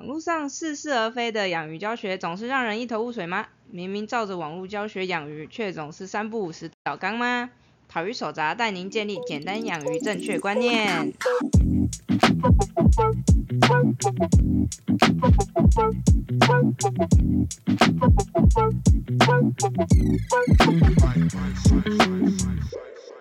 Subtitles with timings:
[0.00, 3.44] 网络上似是而非的养鱼教学总是让人一头雾水吗？
[3.70, 7.50] 明明照着网络教学养鱼，却总是三不五时倒缸吗？
[7.86, 11.12] 讨鱼手札带您建立简单养鱼正确观念。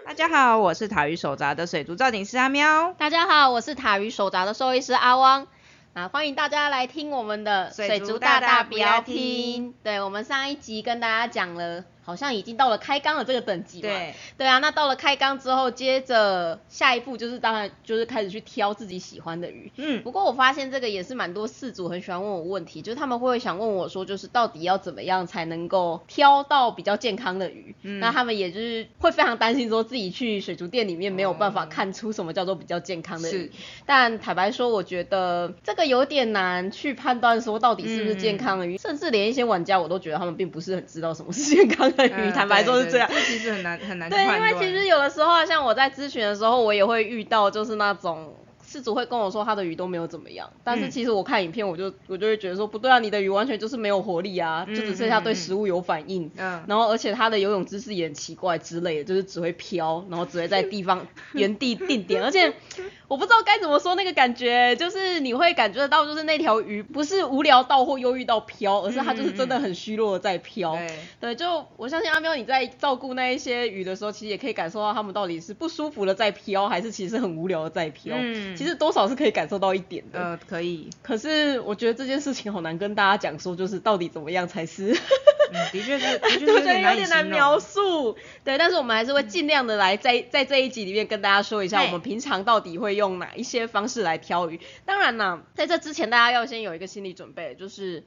[0.05, 2.93] 大家好，我是塔鱼手札的水族造景师阿喵。
[2.93, 5.45] 大家好，我是塔鱼手札的兽医师阿汪。
[5.93, 9.73] 啊，欢迎大家来听我们的水族大大不要听。
[9.83, 11.83] 对，我们上一集跟大家讲了。
[12.09, 13.83] 好像已经到了开缸的这个等级嘛？
[13.83, 19.71] 对，对啊，那到了开缸之后，接着下一步就是当然就是开始去挑自己喜欢的鱼。
[19.75, 27.75] 嗯，不过我发现这个也是蛮多饲主很喜欢问我问题，就是他们会想问我说，就是到底要怎么样才能够挑到比较健康的鱼？
[27.83, 33.51] 嗯，那他们也就是会非常担心说自己去水族店里面没有办法看出什么叫做比较健康的鱼。
[33.85, 41.91] 但坦白说，我觉得这个有点难去判断说到底是不是健康的鱼，甚至连一些玩家我都觉得他们并不是很知道什么是健康。
[42.33, 48.33] 坦白说是这样，其实很难很难对，因为其实有的时候，像我在咨询的时候，我也会遇到，就是那种。
[48.61, 62.53] 事主会跟我说他的鱼都没有怎么样，但是其实我看影片我就我就会觉得说不对啊，你的鱼完全就是没有活力啊，就只剩下对食物有反应，嗯，然后而且它的游泳姿势也很奇怪之类的，就是只会飘，然后只会在地方 原地定点，而且
[63.09, 70.77] 我不知道该怎么说那个感觉，就是你会感觉得到就是那条鱼不是无聊到或忧郁到飘，而是它就是真的很虚弱的在飘，
[71.19, 78.55] 对，就我相信阿喵你在照顾那一些鱼的时候，其实也可以感受到它们到底是不舒服的在飘，还是其实很无聊的在飘，嗯。
[78.55, 80.87] 其实多少是可以感受到一点的，呃，可以。
[81.01, 84.95] 可是我觉得这件事情好难跟大家讲说，就是到底怎么样才是，
[85.71, 88.15] 的确是，的确是有点难描述。
[88.43, 94.59] 对，但是我们还是会尽量的来在在这一集里面跟大家说一下，我们平常到底会用哪一些方式来挑鱼。
[94.85, 98.03] 当然呢，在这之前大家要先有一个心理准备，就是。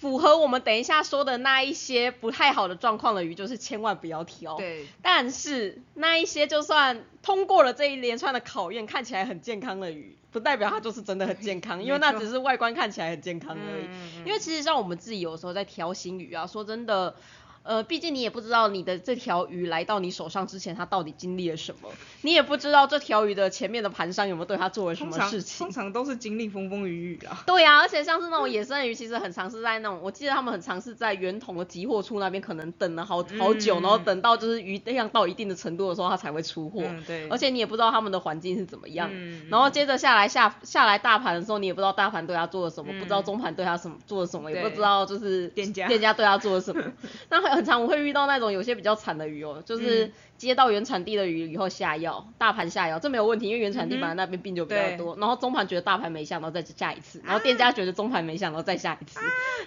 [0.00, 4.56] 符合我们等一下说的那一些不太好的状况的鱼，就是千万不要挑。
[4.56, 4.86] 对。
[5.02, 13.84] 但是那一些就算通过了这一连串的考验，看起来很健康的鱼，不代表它就是真的很健康，因为那只是外观看起来很健康而已。
[14.26, 17.14] 因为其实像我们自己有时候在挑新鱼啊，说真的。
[17.62, 21.90] 呃，毕竟你也不知道你的这条鱼来到你手上之前，它到底经历了什么，
[22.22, 25.66] 你也不知道这条鱼的前面的盘商有没有对它做了什么事情。
[25.66, 27.42] 通常都是经历风风雨雨啊。
[27.46, 36.82] 对呀，而且像是那种野生鱼，其实很尝试在那种，我记得他们很尝试在圆筒的集货处那边，可能等了好好久，然后等到就是鱼量到一定的程度的时候，它才会出货。
[37.06, 37.28] 对。
[37.28, 39.10] 而且你也不知道他们的环境是怎么样。
[39.12, 39.46] 嗯。
[39.50, 46.82] 然后接着下来下下来大盘的时候，你也不知道大盘对它做了什么，不知道中盘对它什么做了什么，也不知道就是店家店家对它做了什么。
[47.28, 48.20] 那很常我会遇到。
[48.30, 55.16] 那种有些比较惨的鱼哦，就是接到原产地的鱼以后下药，大盘下药，这没有问题，因为原产地本来那边病就比较多。
[55.16, 59.18] 然后中盘觉得大盘没下，然后再下一次，然后店家觉得中盘没下，然后再下一次。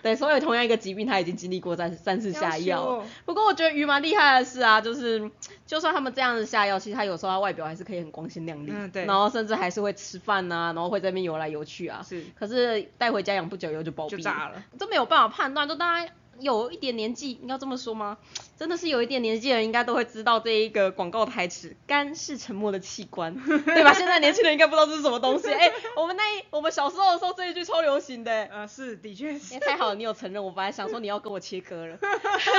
[0.02, 3.04] 对，所以同样一个疾病，他已经经历过三三次下药。
[3.26, 5.30] 不过我觉得鱼蛮厉害的是啊，就是
[5.66, 8.72] 就算他们这样子下药，其实他有时候他外表还是可以很光鲜亮丽。
[8.72, 9.06] 嗯，对。
[9.06, 12.02] 然后甚至还是会吃饭呐，然后会在那边游来游去啊。
[12.08, 12.24] 是。
[12.40, 14.10] 可是带回家养不久以后就暴毙。
[14.12, 14.64] 就炸了。
[14.78, 16.14] 都没有办法判断，就大家。
[16.40, 18.18] 有一点年纪，你要这么说吗？
[18.58, 23.94] 真的是有一点年纪的人，应该都会知道这一个广告台词：肝是沉默的器官， 对吧？
[23.94, 25.50] 现在年轻人应该不知道这是什么东西。
[25.54, 28.32] 哎，我们那我们小时候的时候，这一句超流行的。
[28.46, 29.60] 呃，是，的确是。
[29.60, 30.44] 太好了，你有承认。
[30.44, 31.98] 我本来想说你要跟我切割了。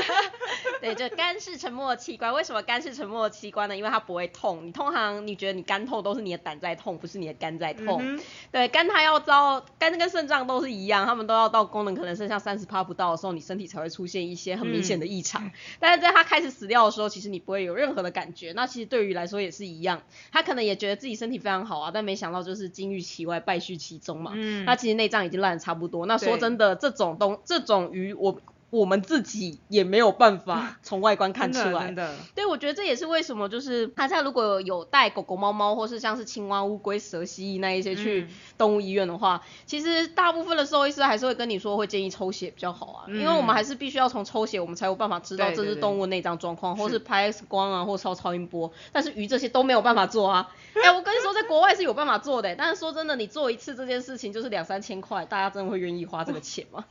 [0.81, 2.35] 对，就肝是沉默的器官。
[2.35, 3.77] 为什么肝是沉默的器官呢？
[3.77, 4.67] 因为它不会痛。
[4.67, 8.21] 你通常你觉得你肝痛，都是你的胆在痛，不是你的肝在痛。
[8.51, 15.51] 对，肝它要遭，肝跟肾脏都是一样，它们都要到功能可能剩下三十趴不到的时候，你身体才会出现一些很明显的异常。
[15.85, 18.53] 但是在他开始死掉的时候，其实你不会有任何的感觉。
[18.53, 20.01] 那其实对于来说也是一样，
[20.33, 24.33] 他可能也觉得自己身体非常好啊，但没想到就是金玉其外，败絮其中嘛。
[24.35, 26.07] 嗯，那其实内脏已经烂的差不多。
[26.07, 28.41] 那说真的，这种东这种鱼我。
[28.75, 32.15] 我们自己也没有办法 从外观看出来，真的。
[32.35, 38.27] 对，我觉得这也是为什么，就是大家如果有带狗狗、猫猫，或是像是青蛙、乌龟、蛇、蜥蜴那一些去
[38.59, 48.73] 动物医院的话，其实大部分的兽医师还是会跟你说，会建议抽血比较好啊，因为我们还是必须要从抽血，我们才有办法知道这只动物内脏状况，或是拍 X 光啊，或超超音波。
[48.93, 50.51] 但是鱼这些都没有办法做啊。
[50.83, 56.85] 哎，我跟你说，在国外是有办法做的，但是说真的，你做一次这件事情就是两三千块，大家真的会愿意花这个钱吗？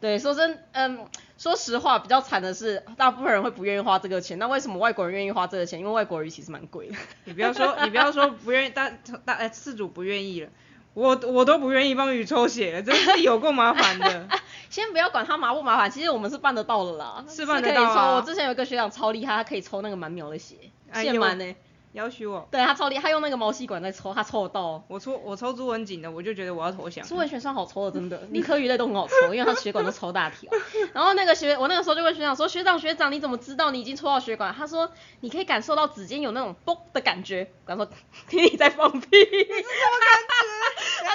[0.00, 1.06] 对，说真，嗯。
[1.38, 4.40] 说实话，比较惨的是，大部分人会不愿意花这个钱。
[4.40, 5.78] 那为什么外国人愿意花这个钱？
[5.78, 6.96] 因为外国鱼其实蛮贵的。
[7.26, 8.90] 你不要说，你不要说不愿意，大
[9.24, 10.50] 大哎，饲主不愿意了，
[10.94, 14.28] 我我都不愿意帮鱼抽血，真是有够麻烦的。
[14.68, 18.16] 先不要管它麻不麻烦，其实我们是办得到的啦，是办得到。
[18.16, 20.56] 我之前有一个学长超厉害，他可以抽那个满苗的血，
[20.92, 21.54] 现满呢。
[21.98, 24.84] 要求我，对他超厉害，他用那个毛细管在抽，他抽得到哦。
[24.86, 27.04] 我抽我抽朱文锦的，我就觉得我要投降。
[27.04, 30.48] 朱文学长好抽的，真的，理科鱼类都很好抽，因为他血管都抽大条。
[30.94, 34.54] 然后那个学，我那个时候就问学长说，学长学长你怎么知道你已经抽到血管？
[34.54, 37.50] 他说你可以感受到指尖有那种嘣的感觉。
[37.66, 37.88] 我说
[38.28, 39.02] 听你在放屁。
[39.10, 39.16] 他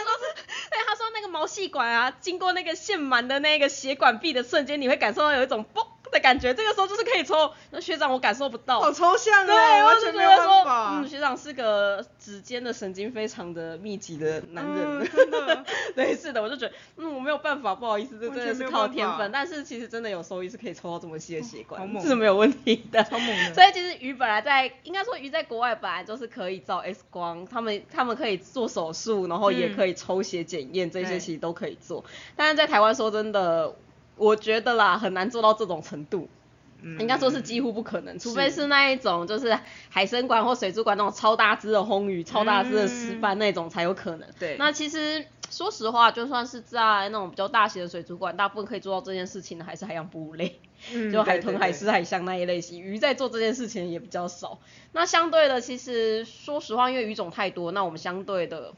[0.01, 0.25] 说是，
[0.69, 5.87] 对，他说那个毛细管啊，经过那个线满的那个血管壁的瞬间，你会感受到有一种嘣。
[6.13, 7.51] 的感觉，这个时候就是可以抽。
[7.71, 10.63] 那学长我感受不到，好抽象啊对，我就觉得说。
[10.63, 15.09] 嗯，学长是个指尖的神经非常的密集的男人。
[15.09, 15.65] 真的。
[15.95, 19.31] 对，是的，我就觉得，嗯，我没有办法，不好意思，这真的是靠天分。
[19.31, 23.03] 但是其实真的有收益是可以抽到这么细的血管，是没有问题的。
[23.03, 23.53] 超猛的。
[23.53, 32.03] 所以其实鱼本来在，应该说鱼在国外本来就是可以照 X 光，他们他们可以做手术，然后也可以抽血检验，这些其实都可以做。
[32.35, 33.75] 但是在台湾说真的。
[34.15, 36.29] 我觉得啦，很难做到这种程度，
[36.99, 39.57] 应该说是几乎不可能，除非是那一种就是
[39.89, 44.29] 海参馆或水族馆那种超大只的红鱼、超大只的石斑那种才有可能。
[44.39, 50.59] 对，那其实说实话，就算是在那种比较大型的水族馆，大部分可以做到这件事情的还是海洋哺乳类，
[51.11, 52.81] 就海豚、海狮、海象那一类型。
[52.81, 54.59] 鱼在做这件事情也比较少。
[54.91, 58.73] 那相对的，其实说实话，因为鱼种太多，那我们相对的。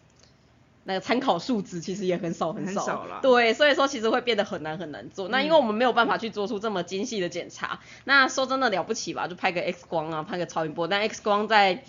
[0.86, 5.28] 那个参考数值其实也很少很少，对，所以说其实会变得很难很难做。
[5.28, 11.84] 那因为我们没有办法去做出这么精细的检查，那说真的了不起吧，就拍个 X 光啊，拍个超音波，但 X 光在。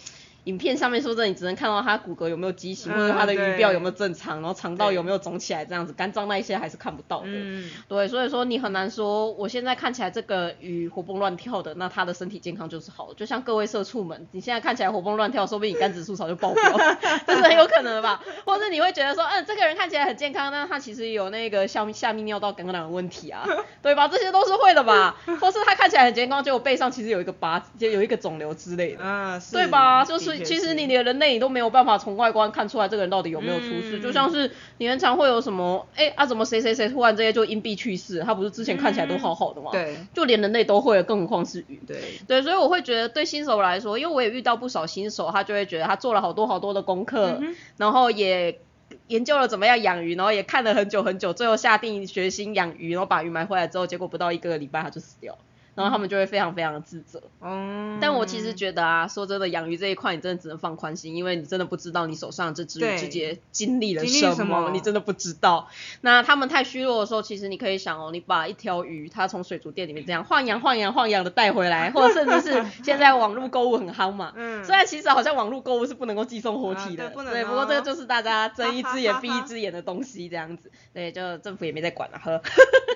[0.46, 7.26] 影片上面说的，你只能看到它骨骼有没有畸形，或者它的鱼鳔有没有正常，然后肠道有没有肿起来这样子，肝脏那一些还是看不到的。
[7.28, 13.14] 嗯，对，所以说你很难说，我现在看起来这个鱼活蹦乱跳的，那它的身体健康就是好的。
[13.14, 16.62] 就像各位社畜们，你现在看起来活蹦乱跳，说不定你肝指数早就爆表，
[17.26, 18.22] 这是很有可能的吧？
[18.44, 23.44] 或者你会觉得说，嗯，这个人看起来很健康，但他其实有那个下下泌尿道感染的问题啊，
[23.82, 24.06] 对吧？
[24.06, 25.16] 这些都是会的吧？
[25.40, 30.04] 或是他看起来很健康，结果背上其实有一个疤，就有一个肿瘤之类的，嗯，对吧？
[30.04, 31.16] 就是其实你连人。
[31.16, 39.70] 类你都没有办法从外观看出来这个人到底有没有出事，就像是你很常会有什么，哎啊怎么谁谁谁突然这些就因病去世，他不是之前看起来都好好的吗？
[39.72, 41.80] 对，就连人类都会，更何况是鱼。
[41.86, 41.96] 对
[42.28, 47.40] 对，所以我会觉得对新手来说，因为我也遇到不少新手，他就会觉得他做了好多好多的功课，
[47.78, 48.58] 然后也
[49.08, 55.38] 研究了怎么样养鱼，然后也看了很久很久，最后下定决心养鱼，然后把鱼买回来之后，结果不到一个礼拜他就死掉了。
[55.76, 57.22] 然后他们就会非常非常的自责。
[57.40, 57.98] 嗯。
[58.00, 65.68] 但我其实觉得啊，说真的，养鱼这一块你真的只能放宽心，因为你真的不知道你手上这只鱼之间经历了什么，你真的不知道。
[66.00, 74.32] 那他们太虚弱的时候，其实你可以想哦，你把一条鱼，它从水族店里面这样晃养晃养晃养的带回来，或者甚至是 现在网络购物很夯嘛。
[74.34, 74.64] 嗯。
[74.64, 80.70] 虽然其实好像网络购物是不能够寄送活体的，对，不过这个就是大家睁一只眼 闭一只眼的东西这样子。
[80.92, 82.40] 对，就政府也没在管了，呵。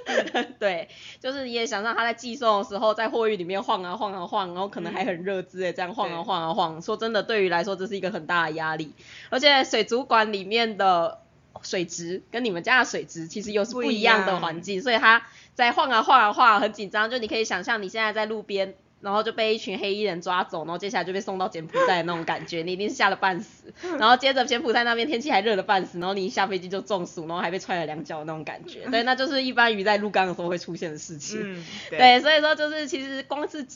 [0.59, 0.89] 对，
[1.21, 2.65] 就是你也想让它在寄送。
[2.71, 6.81] 时候在货运里面晃啊晃啊晃，然后可能还很热之类，这样晃啊晃啊晃。
[6.81, 8.93] 说真的，对于来说这是一个很大的压力。
[9.29, 11.19] 而且水族馆里面的
[11.63, 17.11] 水质跟你们家的水质其实又是不一样的环境，所以它在晃啊晃啊晃，很紧张。
[17.11, 18.75] 就你可以想象你现在在路边。
[19.01, 23.73] 然后就被一群黑衣人抓走，然后接下来就被送到柬埔寨的那种感觉，你一定是吓得半死。
[23.99, 28.81] 然后接着柬埔寨那边天气还热了半死，然后你一下飞机就中暑，然后还被踹了两脚那种感觉。
[28.91, 31.41] 对，那就是一般鱼在入缸的时候会出现的事情。
[31.43, 33.67] 嗯，对，所以说就是其实光是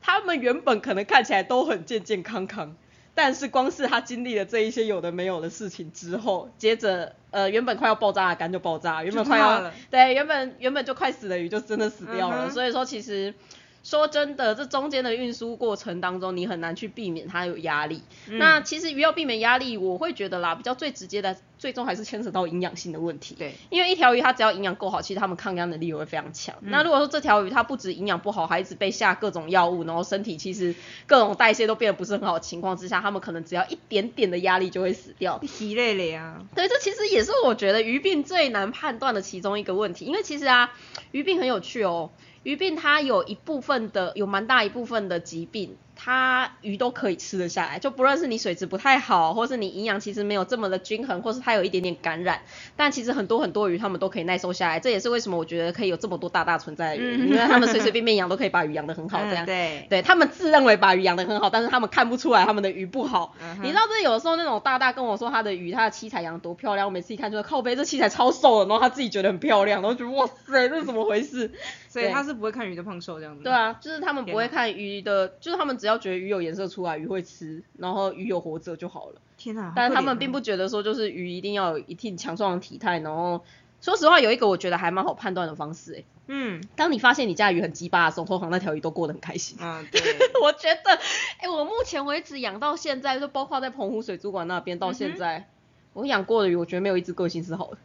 [0.00, 2.74] 他们原本可能看起来都很健健康康，
[3.14, 12.50] 但是光是他经历了这一些有的没有的事情之后，接着呃原本快要爆炸的肝就爆炸，原本快要对原本原本就快死的鱼就真的死掉了。
[12.50, 13.32] 所以说其实。
[13.82, 18.02] 说真的，这中间的运输过程当中，你很难去避免它有压力。
[18.28, 23.34] 那其实鱼要避免压力，我会觉得啦，比较最直接的，最终还是牵扯到营养性的问题。
[23.36, 26.54] 对，因为一条鱼它只要营养够好，其实它们抗压能力也会非常强。
[26.60, 30.74] 那如果说这条鱼它不止营养不好，还一直被下各种药物，然后身体其实
[31.06, 35.38] 各种代谢都变得不是很好的情况之下，它们可能只要一点点的压力就会死掉。
[35.38, 36.40] 疲累了呀。
[36.54, 40.04] 对，这其实也是我觉得鱼病最难判断的其中一个问题。
[40.04, 40.72] 因为其实啊，
[41.10, 42.10] 鱼病很有趣哦。
[42.42, 45.76] 鱼病它有一部分的，有蛮大一部分的疾病。
[45.94, 52.40] 它鱼都可以吃得下来，就不论是你水质不太好，或是你营养其实没有这么的均衡，或是它有一点点感染，
[52.74, 54.80] 但其实很多很多鱼它们都可以耐受下来。
[54.80, 59.46] 这也是为什么我觉得可以有这么多大大存在的鱼，因为他们随随便便养都可以把鱼养得很好 这样。
[59.46, 63.36] 对，对他们自认为把鱼养得很好，但是他们看不出来他们的鱼不好。
[63.62, 71.52] 你知道这有的时候那种大大跟我说他的鱼，他的七彩养多漂亮，我每次一看就说靠背这七彩超瘦的，然后他自己觉得很漂亮，然后觉得哇塞这是怎么回事？
[71.92, 73.44] 所以他是不会看鱼的胖瘦这样子。
[73.44, 76.62] 对啊，就是他们不会看鱼的，就是他们只要觉得鱼有颜色。
[76.72, 79.20] 出来鱼会吃，然后鱼有活着就好了。
[79.36, 79.72] 天哪！
[79.76, 83.44] 但是他们并不觉得说就是鱼一定要有一定强壮的体态，然后
[83.80, 89.58] 说实话，有一个我觉得还蛮好判断的方式，哎，嗯当你发现你家鱼很鸡巴的时候，通常那条鱼都过得很开心。
[89.60, 90.00] 嗯， 对，
[90.42, 90.98] 我觉得，
[91.38, 95.48] 哎、我目前为止养到现在，就包括在澎湖水族馆那边到现在，
[95.92, 97.78] 我养过的鱼，我觉得没有一只个性是好的。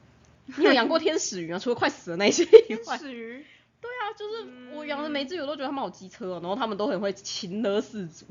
[0.56, 1.60] 你有养过 天使鱼吗？
[1.60, 3.44] 除了快死的那些以外，是鱼，对
[4.08, 8.26] 啊，就是我养的每只鱼，我都觉得它们好机车哦，然后它们都很会情勒事主。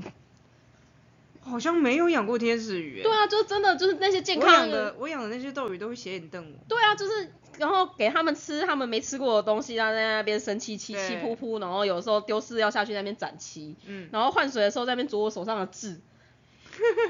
[1.42, 3.02] 好像没有养过天使鱼。
[3.02, 6.58] 对，啊，就是真的，就是那些健我康养的我养的那些斗鱼都会斜眼瞪我。
[6.68, 16.00] 对啊，就是然后给他们吃他们没吃过的东西，然后在那边生气气对气噗噗，然后有时候丢饲料下去那边展鳍，嗯然后换水的时候在那边啄我手上的痣，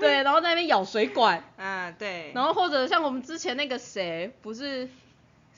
[0.00, 2.30] 对，然后在那边咬水管， 啊，对。
[2.34, 4.90] 然后或者像我们之前那个谁，不是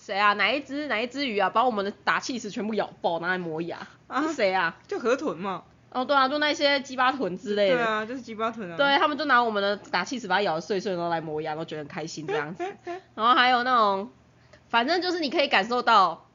[0.09, 4.75] 谁啊，哪一只哪一只鱼啊，把我们的打气石全部咬爆，拿来磨牙，啊是谁啊？
[4.87, 5.65] 就河豚嘛。
[5.91, 7.77] 哦，对啊，就那些鸡巴豚之类的。
[7.77, 8.77] 对啊，就是鸡巴豚啊。
[8.79, 12.65] 对他们就拿我们的打气石把它咬得碎碎，然后来磨牙，然后觉得很开心这样子。
[13.15, 14.11] 然后还有那种，
[14.71, 16.27] 反正就是你可以感受到，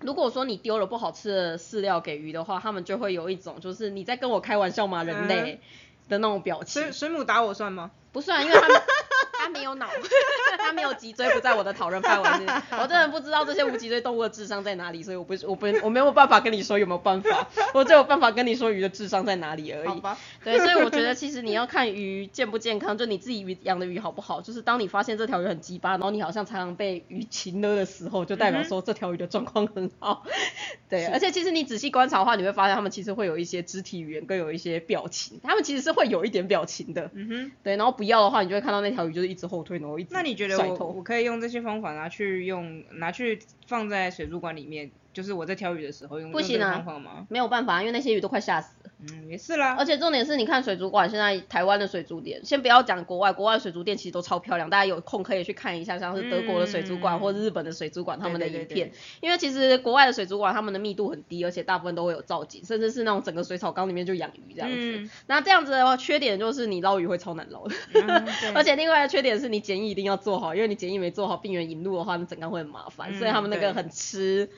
[0.00, 5.60] 如果说你丢了不好吃的饲料给鱼的话，他们就会有一种就是你在跟我开玩笑吗，人类
[6.08, 6.92] 的那种表情水。
[6.92, 7.90] 水母打我算吗？
[8.12, 9.09] 不算，因为他们他
[9.50, 9.86] 没有脑，
[10.58, 12.52] 他没有脊椎，不在我的讨论范围内。
[12.72, 20.02] 我真的不知道这些无脊椎动物的智商在哪里，所以我不我不我没有办法跟你说有没有办法， 我只有办法跟你说鱼的智商在哪里而已。
[20.44, 24.40] 对，所以我觉得其实你要看鱼健不健康，就你自己鱼养的鱼好不好。
[24.40, 30.24] 就是当你发现这条鱼很鸡巴，然后你好像常常被鱼擒了的时候，就代表说这条鱼的状况很好。
[30.88, 37.10] 对，而且其实你仔细观察的话，你会发现它们其实会有一些肢体语言，跟有一些表情，它们其实是会有一点表情的。
[37.14, 37.52] 嗯哼。
[37.62, 47.26] 对，然后不要的话，你就会看到那条鱼就是一直后退，然后一直那你觉得我我可以用这些方法拿去用拿去放在水族馆里面，就是我在挑鱼的时候用用这个不行啊方法吗？
[47.28, 48.90] 没有办法，因为那些鱼都快吓死了。
[49.00, 49.76] 嗯，也是啦。
[49.78, 58.92] 而且重点是，你看水族馆现在台湾的水族店，先不要讲国外，国外的水族店其实都超漂亮，大家有空可以去看一下，像是德国的水族馆、嗯或者日本的水族馆他们的影片。
[59.20, 64.76] 因为其实国外的水族馆他们的密度很低，而且大部分都会有造景，甚至是那种整个水草缸里面就养鱼这样子。
[64.78, 67.74] 嗯那这样子的话，缺点就是你捞鱼会超难捞的。
[67.94, 74.50] 嗯对 而且另外的缺点是你检疫一定要做好，因为你检疫没做好，病源引入的话，那整缸会很麻烦，嗯所以他们那个很吃。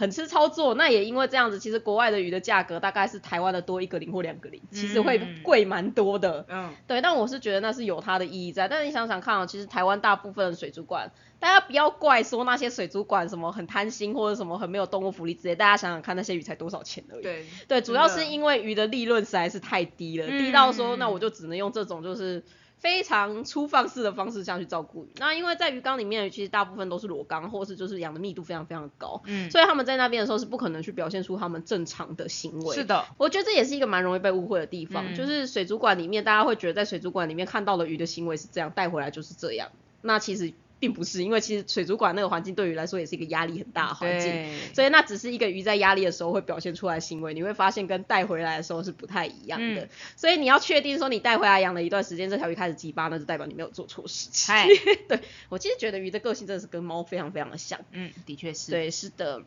[0.00, 6.46] 很吃操作，那也因为这样子，其实国外的鱼的价格大概是台湾的多一个零或两个零，其实会嗯贵蛮多的。
[6.48, 8.66] 嗯，对，但我是觉得那是有它的意义在。
[8.66, 17.22] 但是你想想看哦，其实台湾大部分的水族馆，大家不要怪说那些水族馆什么很贪心或者什么很没有动物福利之类，大家想想看那些鱼才多少钱而已。
[17.22, 22.42] 对对，主要是因为鱼的利润实在是太低了，嗯低到说那我就只能用这种就是
[22.80, 25.08] 非常粗放式的方式下去照顾鱼。
[25.18, 32.74] 那因为在鱼缸里面，其实大部分都是裸缸，或是就是养的密度非常非常的高，嗯所以他们在那边的时候是不可能去表现出他们正常的行为。
[32.74, 39.68] 是的，我觉得这也是一个蛮容易被误会的地方，嗯就是水族馆里面大家会觉得在水族馆里面看到的鱼的行为是这样，带回来就是这样。
[40.02, 49.82] 那其实并不是，因为其实水族馆那个环境对鱼来说也是一个压力很大的环境，所以那只是一个鱼在压力的时候会表现出来的行为，你会发现跟带回来的时候是不太一样的。
[49.82, 54.54] 嗯所以你要确定说你带回来养了一段时间，这条鱼开始鸡巴，那就代表你没有做错事情。
[55.08, 55.20] 对
[55.50, 57.78] 我其实觉得鱼的个性真的是跟猫非常非常的像。
[57.92, 58.70] 嗯，的确是。
[58.70, 59.42] 对，是的。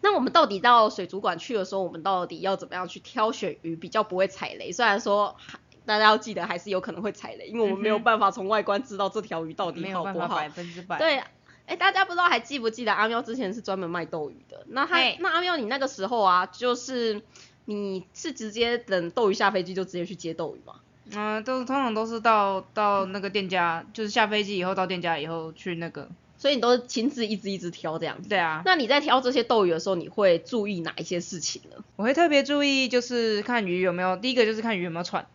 [0.00, 4.70] 那我们到底到水族馆去的时候，我们到底要怎么样去挑选鱼比较不会踩雷？
[4.70, 10.48] 虽然说还大家要记得还是有可能会踩雷，因为我们没有办法从外观知道这条鱼到底好不好百。
[10.48, 10.98] 分之百。
[10.98, 11.22] 对，
[11.66, 14.64] 哎，大家不知道还记不记得阿喵之前是专门卖斗鱼的？
[14.68, 17.22] 那他那阿喵你那个时候啊，就是
[17.64, 20.74] 你是直接等斗鱼下飞机就直接去接斗鱼吗？
[21.12, 26.08] 嗯、都通常都是到到那个店家，就是下飞机以后到店家以后去那个。
[26.36, 28.28] 所以你都是亲自一只一只挑这样子。
[28.28, 31.82] 对啊，那你在挑这些斗鱼的时候，你会注意哪一些事情呢？
[31.96, 35.26] 我会特别注意，就是看鱼有没有，第一个就是看鱼有没有喘，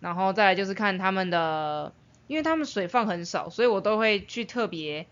[0.00, 1.92] 然后再来就是看他们的，
[2.26, 5.06] 因为他们水放很少，所以我都会去特别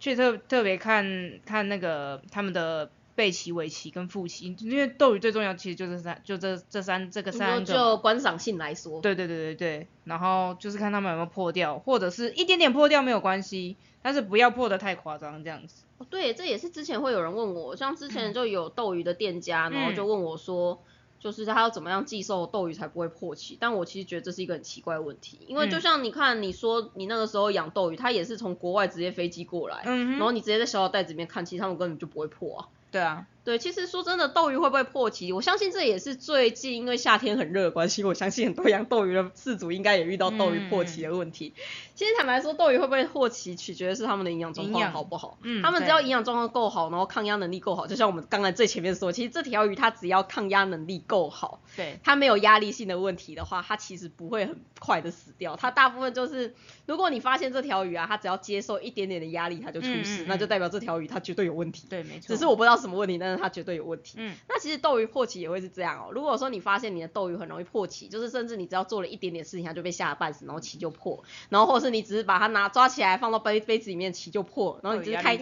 [0.00, 7.72] 去特特别看看那个他们的背鳍、尾鳍跟腹鳍，因为斗鱼最重要其实就是三，就这这三这个三个。
[7.72, 15.84] 就观赏性来说，对对对对对，然后就是看他们有没有破掉，或者是一点点破掉没有关系，但是不要破的太夸张这样子。
[15.98, 20.82] 哦，对，这也是之前会有人问我，像之前就有斗鱼的店家，然后嗯就问我说，
[21.24, 23.56] 就是他要怎么样寄售斗鱼才不会破气？
[23.58, 32.68] 但我其实觉得这是一个很奇怪的问题，因为就嗯像你看，你说你那个时候养斗鱼，它也是从国外直接飞机过来，嗯，然后你直接在小小袋子里面看，其实他们根本就不会破啊。
[32.90, 35.32] 对啊，对，其实说真的，斗鱼会不会破鳍？
[35.34, 41.52] 我相信这也是最近因为夏天很热的关系，我相信很多养斗鱼的饲主应该也遇到斗鱼破鳍的问题。
[41.94, 45.38] 其实坦白说，斗鱼会不会破鳍，取决的是他们的营养状况好不好。
[45.42, 55.54] 嗯，他们只要营养状况够好，然后抗压能力够好，就像我们刚才最前面说，其实这条鱼它只要抗压能力够好，对，它没有压力性的问题的话，它其实不会很快的死掉。
[55.54, 56.54] 它大部分就是，
[56.86, 61.86] 如果你发现这条鱼啊，它只要接受一点点的压力，它就出事，那就代表这条鱼它绝对有问题。
[61.88, 62.34] 对，没错。
[62.34, 64.14] 只是我不知道什么问题，但是它绝对有问题。
[64.18, 66.12] 嗯，那其实斗鱼破鳍也会是这样哦。
[66.12, 71.22] 如果说你发现你的斗鱼很容易破鳍，就是甚至你只要做了一点点事情，它就被吓得半死，然后鳍就破。
[71.48, 74.80] 然后或者是你只是把它拿抓起来放到杯杯子里面，鳍就破。
[74.82, 75.36] 然后你只是开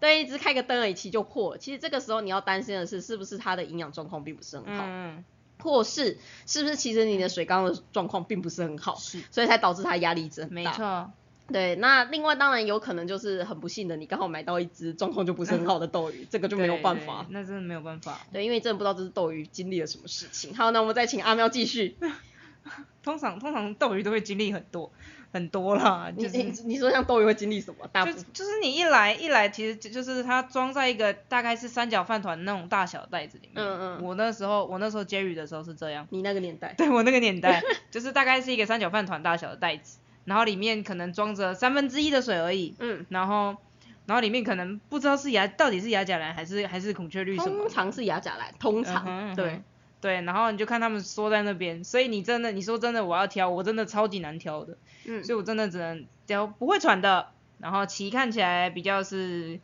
[0.00, 1.56] 对，只是开个灯而已，鳍就破。
[1.58, 5.24] 其实这个时候你要担心的是，是不是它的营养状况并不是很好，嗯，
[5.60, 10.54] 或是是不是其实你的水缸的状况并不是很好，是，所以才导致它压力一直很大。
[10.54, 11.10] 没错。
[11.50, 17.24] 对，那另外当然有可能就是很不幸的，你刚好买到一只状况就不是很好的斗鱼， 这个就没有办法。
[17.30, 18.20] 那真的没有办法。
[18.32, 20.54] 对，因为真的不知道这只斗鱼经历了什么事情。
[20.54, 21.96] 好，那我们再请阿喵继续。
[23.02, 24.92] 通常通常斗鱼都会经历很多
[25.32, 26.12] 很多啦。
[26.14, 27.88] 你你你说像斗鱼会经历什么？
[27.90, 33.64] 大就就是你一来一来，其实就是它装在一个大概是三角饭团那种大小袋子里面。
[33.64, 34.04] 嗯嗯。
[34.04, 36.06] 我那时候我那时候接鱼的时候是这样。
[36.10, 36.74] 你那个年代？
[36.76, 39.98] 对我那个年代，就是大概是一个三角饭团大小的袋子。
[40.28, 43.56] 然后里面可能装着三分之一的水而已，嗯，然后，
[44.04, 47.60] 然后里面可能不知道是牙，到底是牙甲蓝还是还是孔雀绿什么？
[47.62, 49.62] 通常是牙甲蓝，通常，对，
[50.02, 59.60] 对，然后你就看他们缩在那边，所以你真的，你说真的，我要挑，我真的超级难挑的，嗯，所以我真的只能挑不会喘的，然后鳍看起来比较是，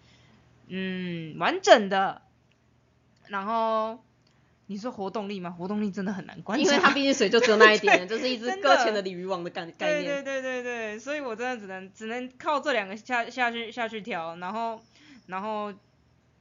[0.69, 2.23] 嗯，完整的，
[3.29, 4.04] 然后。
[4.67, 5.51] 你说活动力吗？
[5.51, 10.23] 活动力真的很难观察，因为它毕竟水就只有那一点， 就是一只搁浅的鲤鱼王的概概念。
[10.23, 14.81] 对对对对对，所以我真的只能只能靠这两个下下去下去调，然后
[15.27, 15.73] 然后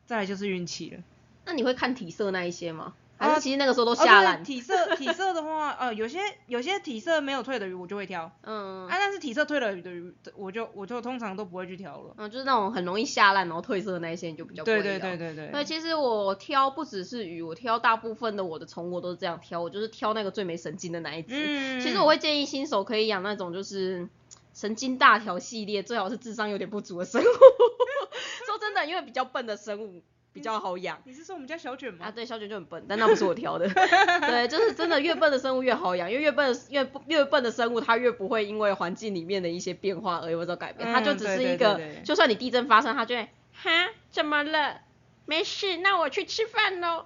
[0.05, 1.03] 再来就是运气了。
[1.45, 2.93] 那你会看体色那一些吗？
[3.17, 4.43] 啊，其实那个时候都下烂。
[4.43, 8.29] 体色 体色的话，呃，有些有些体色没有退的鱼，我就会挑。
[8.41, 8.85] 嗯。
[8.87, 12.13] 啊，但是体色退了鱼的鱼，我就我就通常都不会去挑了。
[12.17, 15.47] 嗯，就是那种很容易下烂然后褪色的那一些，你就比较对对对对对。
[15.51, 21.33] 对，其实我挑不只是鱼，我挑大部分的我的宠物都是这样挑，我就是挑那个最没神经的那一只。
[21.33, 21.79] 嗯。
[21.81, 24.09] 其实我会建议新手可以养那种就是
[24.53, 27.25] 神经大条系列，最好是智商有点不足的生物。
[28.45, 30.01] 说真的，因为比较笨的生物。
[30.33, 30.99] 比较好养。
[31.05, 32.07] 你是说我们家小卷吗？
[32.07, 33.69] 啊，对，小卷就很笨，但那不是我挑的。
[34.27, 40.91] 对，就是真的越笨的生物越好养，因为越笨越越笨的生物，它越不会因为环境里面的一些变化而有所改变。
[40.91, 43.69] 它就只是一个，就算你地震发生，它就会哈，
[44.09, 44.81] 怎么了？
[45.25, 47.05] 没事，那我去吃饭喽。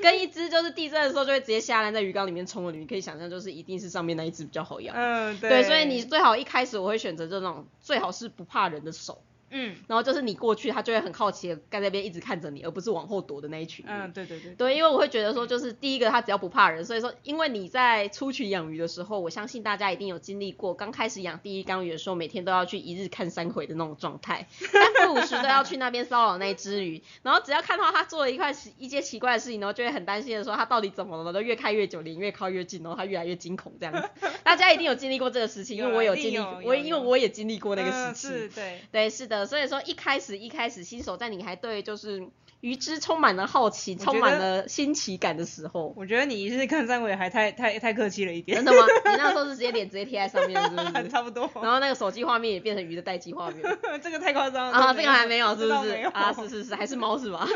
[0.00, 4.96] 跟一只就是地震的时候就会直接下来在鱼缸里面冲的鱼，可以想象就是一定是上面那一只比较好养。
[4.96, 5.62] 嗯，对。
[5.64, 9.22] 所以你最好一开始我会选择这种，最好是不怕人的手。
[9.50, 13.84] 嗯，然后就是你过去，他就会很好奇的在那边一直看着你，而不是往后躲的那一群。
[13.88, 14.52] 嗯，对对对。
[14.54, 34.08] 对，因为我会觉得说，就是第一个他只要不怕人，所以说，因为你在出去养鱼的时候，我相信大家一定有经历过，刚开始养第一缸鱼的时候，每天都要去一日看三回的那种状态，三不五时都要去那边骚扰那只鱼，然后只要看到他做了一块一些奇怪的事情，然后就会很担心的说他到底怎么了，都越看越久，离越靠越近，然后他越来越惊恐这样子。
[34.42, 38.30] 大家一定有经历过这个事情，因为我有经历，我因为我也经历过那个事情。
[38.30, 40.18] 是，对，对，是的，所以说一开。
[40.20, 42.28] 始一开始新手在你还对就是
[42.60, 48.56] 鱼之充满了好奇，充满了新奇感的时候，我觉得你是看三尾还太太太客气了一点。
[48.56, 48.84] 真的吗？
[49.06, 51.06] 你那时候是直接 脸直接贴在上面，是不是？
[51.08, 51.48] 差不多。
[51.62, 53.62] 然后那个手机画面也变成鱼的待机画面。
[54.02, 54.72] 这个太夸张了。
[54.72, 55.90] 啊，这个还没有，是不是？
[56.12, 57.46] 啊，是是是，还是猫是吧？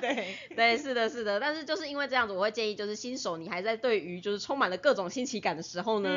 [0.00, 1.38] 对对，是的，是的。
[1.38, 6.08] 但是就是因为这样子，我会建议就是新手你还在对鱼就是充满了各种新奇感的时候呢。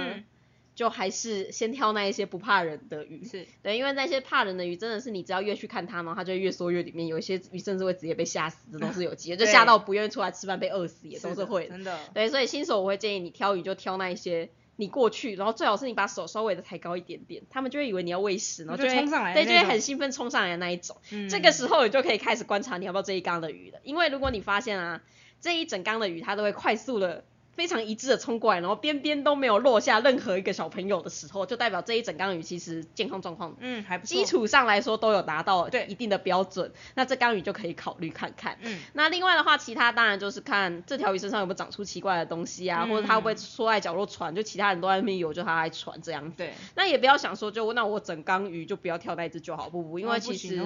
[0.73, 11.99] 就还是先挑那一些不怕人的鱼，是对，因为那些怕人的鱼真的是你只要越去看它呢，它就越缩越里面，有一些鱼甚至会直接被吓死，这都是有机会，就吓到不愿意出来吃饭被饿死也都是会，真的。
[12.13, 20.95] 对，所以新手我会建议你挑鱼就挑那一些你过去，然后最好是你把手稍微的抬高一点点，他们就会以为你要喂食，然后就冲上来，对，就会很兴奋冲上来的那一种。
[21.29, 25.01] 这个时候你就可以开始观察你要不要这一缸的鱼了，因为如果你发现啊
[25.41, 27.25] 这一整缸的鱼它都会快速的。
[27.53, 38.57] 非常一致的冲过来，然后边边都没有落下任何一个小朋友的时候，就代表这一整缸鱼其实健康状况，嗯，还不基础上来说都有达到对一定的标准，那这缸鱼就可以考虑看看。
[38.61, 46.37] 嗯，那另外的话，其他当然就是看这条鱼身上有没有长出奇怪的东西啊，或者它会不会缩在角落喘，就其他人都在那边游，就它在喘这样子。
[46.37, 50.63] 对，那也不要想说就那我整缸鱼就不要挑那只就好，不不，因为其实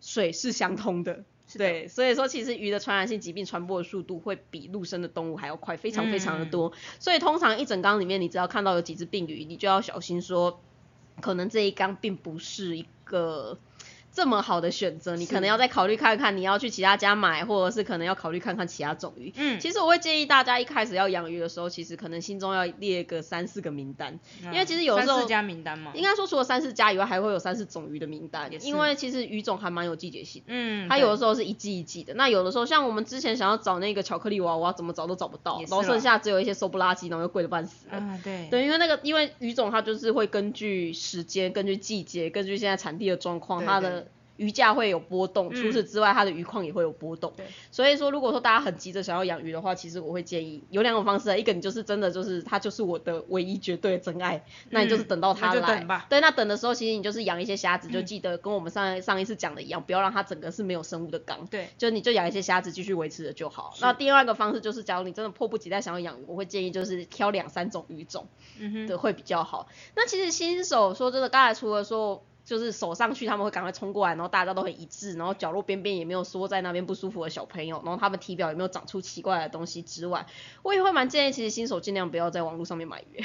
[0.00, 1.24] 水是相通的。
[1.56, 6.72] 对，所以说其实鱼的传染性疾病传播的速度会比陆生的动物还要快，非常非常的多。
[6.98, 10.60] 所以通常一整缸里面，你只要看到有几只病鱼，你就要小心说，
[11.20, 13.58] 可能这一缸并不是一个
[14.14, 19.32] 这么好的选择，你可能要再考虑看看，你要去其他家买，或者是可能要考虑看看其他种鱼。
[19.36, 30.44] 嗯，其实我会建议大家一开始要养鱼的时候，其实可能心中要列个三四个名单，因为其实有时候三四家名单嘛，应该说除了三四家以外，还会有三四种鱼的名单，因为其实鱼种还蛮有季节性。
[30.46, 37.86] 嗯，它有的时候是一季一季的，那有的时候像我们之前想要找那个巧克力娃娃，怎么找都找不到，然后剩下只有一些收不拉几，然后又贵的半死。
[37.90, 38.46] 嗯，对。
[38.48, 44.03] 对，因为那个因为鱼种它就是会根据时间、根据季节、根据现在产地的状况，它的。
[44.36, 47.32] 鱼价会有波动，除此之外，它的鱼况也会有波动。
[47.36, 55.84] 对，所以说，如果说大家很急着想要养鱼的话，其实我会建议有两种方式，一个你就是真的就是它就是我的唯一绝对的真爱，那你就是等到它来。
[56.08, 61.46] 对，那等的时候，其实你就是养一些虾子，就记得跟我们上上一次讲的一样，不要让它整个是没有生物的缸。
[61.46, 63.74] 对，就你就养一些虾子继续维持着就好。
[63.80, 68.26] 那第二个方式就是，假如你真的迫不及待想要养鱼，我会建议就是挑两三种鱼种，
[68.58, 69.68] 嗯哼，的会比较好。
[69.94, 72.24] 那其实新手说真的，刚才除了说。
[72.44, 80.26] 就是手上去，他们会赶快冲过来，然后大家都很一致，然后角落边边也没有缩在那边不舒服的小朋友，然后他们体表也没有长出奇怪的东西之外，
[80.62, 83.24] 我也会蛮建议，其实新手尽量不要在网络上面买鱼，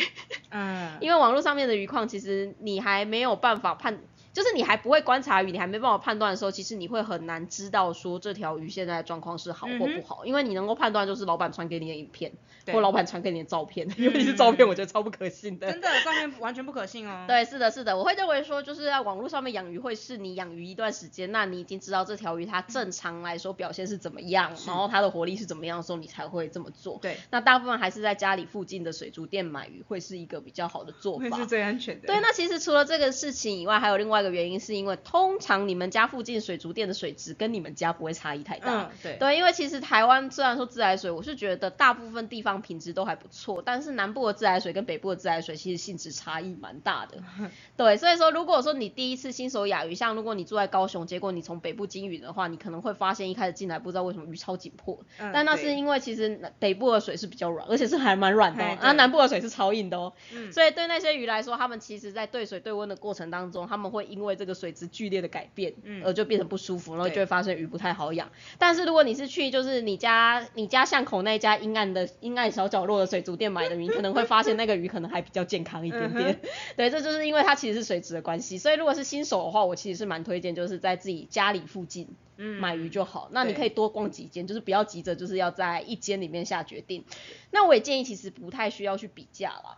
[0.49, 3.99] 嗯，因为网络上面的鱼况其实你还没有办法判。
[4.33, 12.31] 就是你还不会观察鱼，你还没办法判断的时候，其实你会很难知道说这条鱼现在的状况是好或不好，因为你能够判断就是老板传给你的影片，
[12.71, 15.71] 或老板传给你的照片，尤其是照片，我觉得超不可信的。
[15.71, 17.25] 真的，照片完全不可信哦。
[17.27, 26.99] 对，是的，是的，我会认为说就是在网络上面养鱼会是你养鱼一段时间，那你已经知道这条鱼它正常来说表现是怎么样，然后它的活力是怎么样的时候，你才会这么做。
[27.01, 32.07] 对，那大部分还是在家里附近的水族店买鱼会是一个比较好的做法，是最安全的。
[32.07, 38.83] 对，那其实除了这个事情以外，还有另外一个原因，是因为通常你们家附近水族店的水质跟你们家不会差异太大。
[38.83, 39.17] 嗯，对。
[39.17, 47.17] 对，因为其实台湾虽然说自来水，我是觉得大部分地方品质都还不错，但是南部的自来水跟北部的自来水其实性质差异蛮大的。
[47.77, 54.99] 对，所以说如果说你第一次新手养鱼，像如果你住在高雄，结果你从北部经鱼的话，你可能会发现一开始进来不知道为什么鱼超紧迫。
[55.19, 55.31] 嗯。
[55.33, 60.13] 但那是因为其实北部的水是比较软，而且是还蛮软的，啊，南部的水是超硬的哦。
[60.33, 60.51] 嗯。
[60.51, 64.89] 所以对那些鱼来说，他们其实在对水对温的过程当中，他们会因为这个水质。
[64.91, 68.27] 剧烈的改变，嗯，而就变成不舒服，然后就会发生鱼不太好养。
[68.57, 76.41] 但是如果你是去就是你家你家巷口那家阴暗的阴暗小角落的水族店买的鱼，可能会发现那个鱼可能还比较健康一点点。
[76.75, 78.57] 对，这就是因为它其实是水质的关系。
[78.57, 83.29] 所以如果是新手的话，我其实是蛮推荐就是在自己家里附近买鱼就好。
[83.31, 87.05] 那你可以多逛几间，就是不要急着就是要在一间里面下决定。
[87.51, 89.77] 那我也建议其实不太需要去比价啦。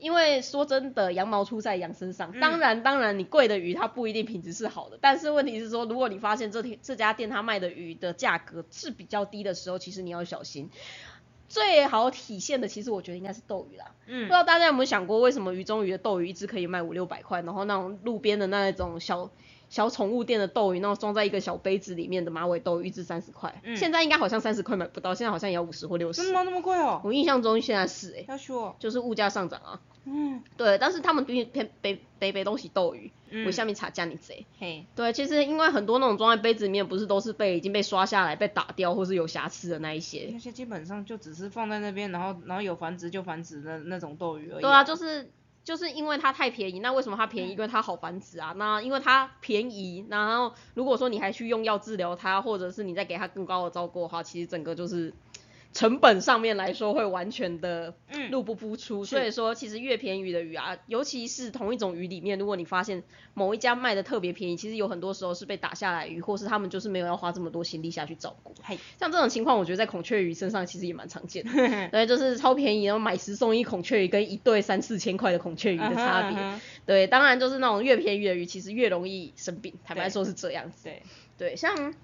[0.00, 2.32] 因为说真的，羊毛出在羊身上。
[2.40, 4.98] 当然，当然，你贵的鱼它不一定品质是好的。
[5.00, 10.70] 但是问题是说，如果你发现这天这家店它卖的鱼的价格是比较低的时候，其实你要小心。
[11.48, 13.86] 最好体现的，其实我觉得应该是斗鱼啦。
[14.06, 14.22] 嗯。
[14.22, 19.30] 不知道大家有没有想过，为什么鱼中鱼的斗鱼一只可以卖五六百块，然后那种路边的那种小。
[19.68, 23.62] 小宠物店的斗鱼，然后装在一个小杯子里面的马尾斗鱼，一只三十块。
[23.62, 23.76] 嗯。
[23.76, 26.22] 现在应该好像三十块买不到，现在好像也要五十或六十。
[26.22, 26.42] 真的吗？
[26.42, 27.00] 那么贵哦？
[27.04, 28.24] 我印象中现在是哎。
[28.26, 28.74] 要说。
[28.80, 29.80] 就是物价上涨啊。
[30.04, 30.42] 嗯。
[30.56, 33.10] 对，但是他们偏偏背背背东西斗鱼，
[33.46, 34.46] 我下面查价你贼。
[34.58, 34.84] 嘿。
[34.94, 40.30] 对，其实因为很多那种装在杯子里面，不是都是被已经被刷下来、被打掉或是有瑕疵的那一些。
[40.32, 44.62] 那些基本上就只是放在那边，然后然后有繁殖就繁殖的那种斗鱼而已。
[44.62, 45.30] 对啊，就是。
[45.62, 47.52] 就是因为它太便宜，那为什么它便宜？
[47.52, 48.54] 因为它好繁殖啊。
[48.56, 55.12] 那因为它便宜，然后如果说你还去用药治疗它，或者是你再给它更高的照顾的话，其实整个就是。
[55.72, 57.94] 成本上面来说会完全的
[58.30, 63.04] 入不敷出，所以说其实越便宜的鱼啊，尤其是同一种鱼里面，如果你发现
[63.34, 68.52] 某一家卖的特别便宜，其实有很多时候是被打下来鱼，或是他们就是没有要花这么多心力下去照顾。
[68.98, 71.52] 像这种情况，我觉得在孔雀鱼身上其实也蛮常见的。
[71.92, 76.60] 对，就是超便宜，然后买十送一孔雀鱼跟一对三四千块的孔雀鱼的差别。
[76.84, 80.82] 对，当然就是那种越便宜的鱼，其实越容易生病，坦白说是这样子。
[80.84, 81.02] 对，
[81.38, 81.94] 对，像。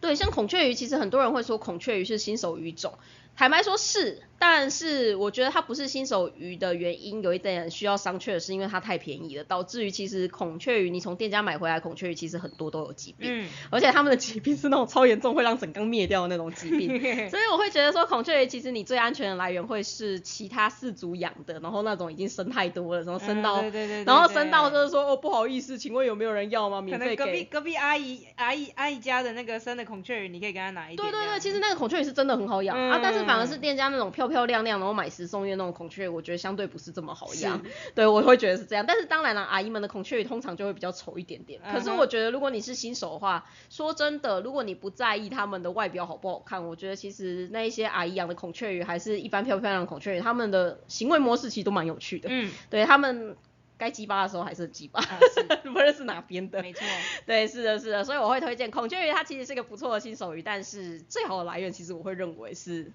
[0.00, 2.98] 对，像孔雀鱼，其实很多人会说孔雀鱼是新手鱼种，
[3.40, 4.20] 坦白说是。
[4.42, 16.88] 但是我觉得它不是新手鱼的原因，有一点需要商榷的是，因为它太便宜了，导致于其实孔雀鱼你从店家买回来孔雀鱼其实很多都有疾病，嗯，而且他们的疾病是那种超严重会让整缸灭掉的那种疾病，
[17.28, 26.80] 所以我会觉得说孔雀鱼其实你最安全的来源会是其他饲主养的，然后那种已经生太多了，然后生到，对对对，然后生到就是说哦不好意思，请问有没有人要吗？
[26.80, 27.16] 免费给。
[27.16, 31.06] 隔壁隔壁阿姨阿姨阿姨家的那个生的孔雀鱼，你可以给他拿一点。
[31.06, 34.30] 对对对，其实那个孔雀鱼是真的很好养啊，但是反而是店家那种漂。
[34.30, 37.60] 漂亮亮，然后买十送一那种孔雀，我觉得相对不是这么好养。
[37.96, 41.60] 对我会觉得是这样，但是当然了，阿姨们的孔雀鱼通常就会比较丑一点点。
[41.72, 52.28] 可是我觉得，如果你是新手的话，说真的，如果你不在意它们的外表好不好看，我觉得其实那一些阿姨养的孔雀鱼，还是一般漂漂亮孔雀鱼，它们的行为模式其实都蛮有趣的。
[52.30, 53.36] 嗯，对他们。
[53.76, 56.60] 该鸡巴的时候还是鸡巴，啊是 不论是哪边的。
[56.60, 56.84] 没错，
[57.24, 62.92] 对，是的，是的，所以我会推荐孔雀鱼，它其实是个不错的新手鱼，但是最好的来源其实我会认为是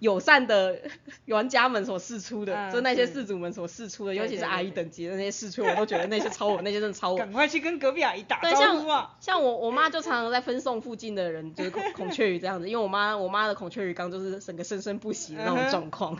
[0.00, 0.76] 友善的
[1.28, 7.18] 玩家们所试出的，嗯就那些是事主们所试出的，尤其是阿姨等级的那些试出，我都觉得那些超我， 那些真的超我。
[7.18, 9.14] 赶快去跟隔壁阿姨打对，招呼啊！
[9.20, 16.18] 像像我我妈就常常在分送附近的人，就是孔 孔雀鱼这样子，因为我妈我妈的孔雀鱼缸就是整个生生不息的那种状况。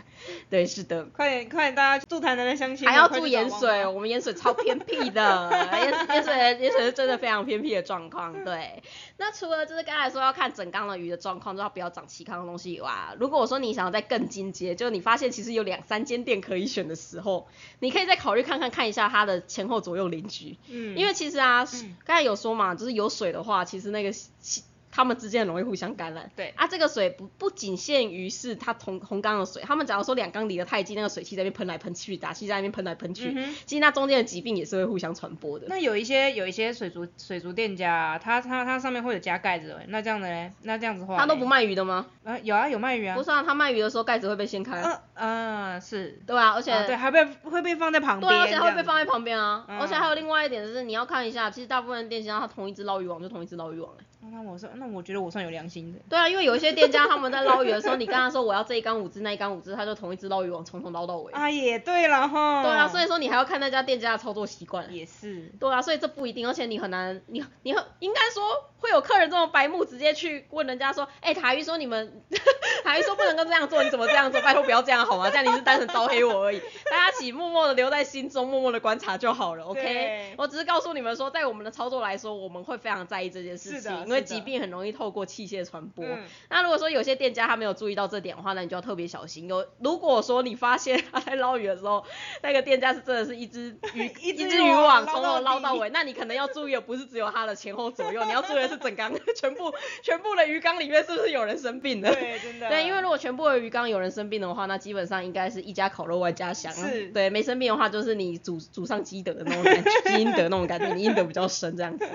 [0.49, 1.03] 对，是的。
[1.05, 8.45] 快点快点，大家住台南的乡亲还要住盐水，我们盐水超偏僻的，盐盐水盐水是真的非常偏僻的状况。
[8.45, 8.83] 对，
[9.17, 17.47] 那除了就是刚才说要看整缸的鱼的状况，就要不要长奇康的东西以外啊，如果我说你想要再更进阶，就是你发现其实有两三间店可以选的时候，
[17.79, 21.95] 你可以再考虑看看看一下它的前后左右邻居，嗯，因为其实啊，嗯。
[22.03, 26.29] 刚才有说嘛，就是有水的话，其实那个气他们之间很容易互相感染。
[26.35, 26.53] 对。
[26.55, 35.67] 啊，这个水不不仅限于是它同同缸的水，他们假如说两缸离得太近，那个水汽在那边喷来喷去，打气在那边喷来喷去，嗯其实那中间的疾病也是会互相传播的。
[35.69, 42.05] 那有一些有一些水族水族店家啊，它它它上面会有加盖子的，那这样的嘞，那这样子的话嘞，他都不卖鱼的吗？
[42.23, 49.79] 啊有啊有卖鱼啊，不是啊，他卖鱼的时候盖子会被掀开，嗯嗯是，对啊，而且、啊对还被会被放在旁边，而且它会被放在在旁边啊，嗯。
[49.79, 61.31] 而且还有另外一点就是你要看一下，其实大部分店家它同一只捞鱼网就同一只捞鱼网、欸那我说那我觉得我算有良心的，对啊，因为有一些店家他们在捞鱼的时候，你跟他说我要这一缸五只，那一缸五只，他就同一只捞鱼网从头捞到尾。
[61.33, 64.93] 啊也对了哈，对啊，所以说你还要看那家店家的操作习惯。
[64.93, 68.43] 也是，对啊，所以这不一定，而且你很难，你你很应该说
[68.81, 72.21] 会有客人这么白目，直接去问人家说，哎、塔鱼说你们，
[72.83, 74.41] 塔鱼说不能够这样做，你怎么这样做？
[74.41, 75.29] 拜托不要这样好吗？
[75.29, 76.59] 这样你是单纯招黑我而已。
[76.89, 80.33] 大家请默默的留在心中，默默的观察就好了，OK。
[80.37, 86.03] 我只是告诉你们说，在我们的操作来说，我们会非常在意这件事情，因为疾病很容易透过器械传播。
[86.05, 89.47] 嗯那如果说有些店家他没有注意到这点的话，那你就要特别小心。
[89.47, 92.03] 有如果说你发现他在捞鱼的时候，
[92.41, 102.13] 那个店家是真的是一只鱼 一只只渔网从头捞到尾，那你可能要注意的不是只有他的前后左右，你要注意的是整缸全部全部的鱼缸里面是不是有人生病的。
[102.13, 106.71] 对真的，对，因为如果全部的鱼缸有人生病的话，那基本上应该是一家烤肉万家香。
[106.73, 112.07] 是对，没生病的话，就是你祖祖上积德的那种感觉，积阴德那种感觉，你阴德比较深这样子。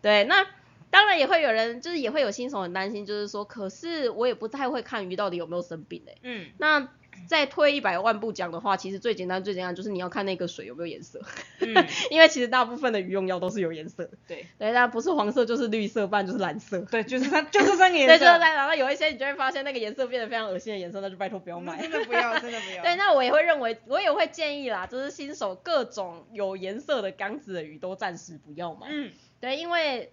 [0.00, 0.46] 对，那
[0.90, 6.88] 当然也会有人，就是也会有新手很担心，就是说，可是我也不太会看鱼到底有没有生病诶、嗯那
[7.26, 11.20] 再退一百万步讲的话，其实最简单最简单就是你要看那个水有没有颜色，
[11.60, 16.80] 嗯 因为其实大部分的鱼用药都是有颜色的，对对，那不是黄色就是绿色，不然就是蓝色。
[16.82, 21.82] 对，就是它就是三个颜对，色，就是在，然后有一些你就会发现那个颜色变得非常恶心的颜色，那就拜托不要那买。
[21.82, 28.86] 真的不要，真的不要， 对，那我也会认为，我也会建议啦，就是新手各种有颜色的缸子的鱼都暂时不要买。
[28.90, 30.12] 嗯对，因为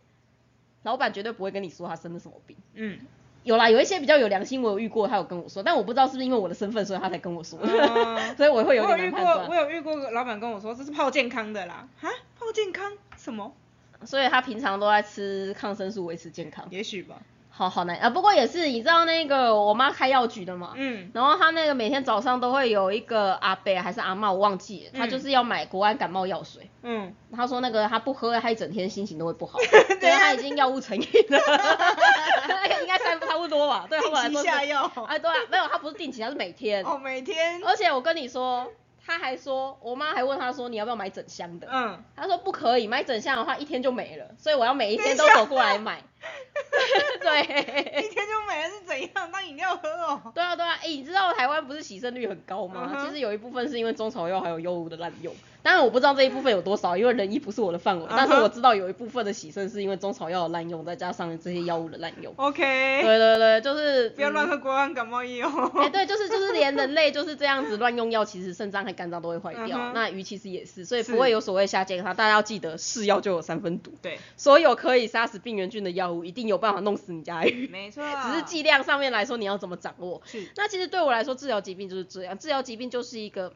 [0.84, 2.56] 老板绝对不会跟你说他生了什么病。
[2.76, 3.00] 嗯，
[3.48, 9.56] 有啦，有一些比较有良心，我有遇过，他有跟我说，但我不知道是不是因为我的身份，所以他才跟我说，哦 所以我会有我有遇过，点难判断我。
[9.56, 13.54] 有遇过，老板跟我说这是泡健康的啦，哈，泡健康什么？
[14.06, 16.66] 所以他平常都在吃抗生素维持健康。
[16.70, 17.16] 也许吧，
[17.50, 26.70] 好好难啊，不过也是，你知道那个我妈开药局的嘛，嗯然后他那个每天早上都会有一个阿伯还是阿妈，我忘记了，他嗯就是要买国安感冒药水。
[26.84, 29.58] 嗯，他说那个他不喝，他一整天心情都会不好，
[30.00, 31.40] 对，他已经药物成瘾了，
[33.20, 33.86] 差差不多吧？
[33.89, 36.84] 对，他本来说是期下药，哎，对啊，没有，他不是定期，他是每天。
[36.86, 38.72] 哦，每天，而且我跟你说，
[39.06, 46.00] 他还说，我妈还问他说你要不要买整箱的，嗯，他说不可以，买整箱的话 一天就没了，所以我要每一天都走过来买。
[46.00, 49.32] 一对，天就没了是怎样？
[49.32, 50.22] 当饮料喝哦？
[50.34, 55.34] 对啊对啊，哎、你知道台湾不是洗肾率很高吗嗯其实有一部分是因为中草药还有药物的滥用。
[55.67, 62.34] 当然我不知道这一部分有多少，因为人医不是我的范围但是我知道有一部分的洗肾是因为中草药的滥用，再加上这些药物的滥用。
[62.38, 65.49] OK，对对对，就是不要乱嗯喝国安感冒药。
[65.75, 69.91] 哎、对，就是就是连人类就是这样子乱用药，其实肾脏和肝脏都会坏掉。
[69.91, 72.15] 那鱼其实也是，所以不会有所谓下健康。
[72.15, 73.91] 大家要记得，是药就有三分毒。
[74.01, 77.67] 对，所有可以杀死病原菌的药物，一定有办法弄死你家的鱼。
[77.67, 80.21] 没错， 只是剂量上面来说，你要怎么掌握？
[80.23, 82.38] 是，那其实对我来说，治疗疾病就是这样。
[82.38, 83.51] 治疗疾病就是一个，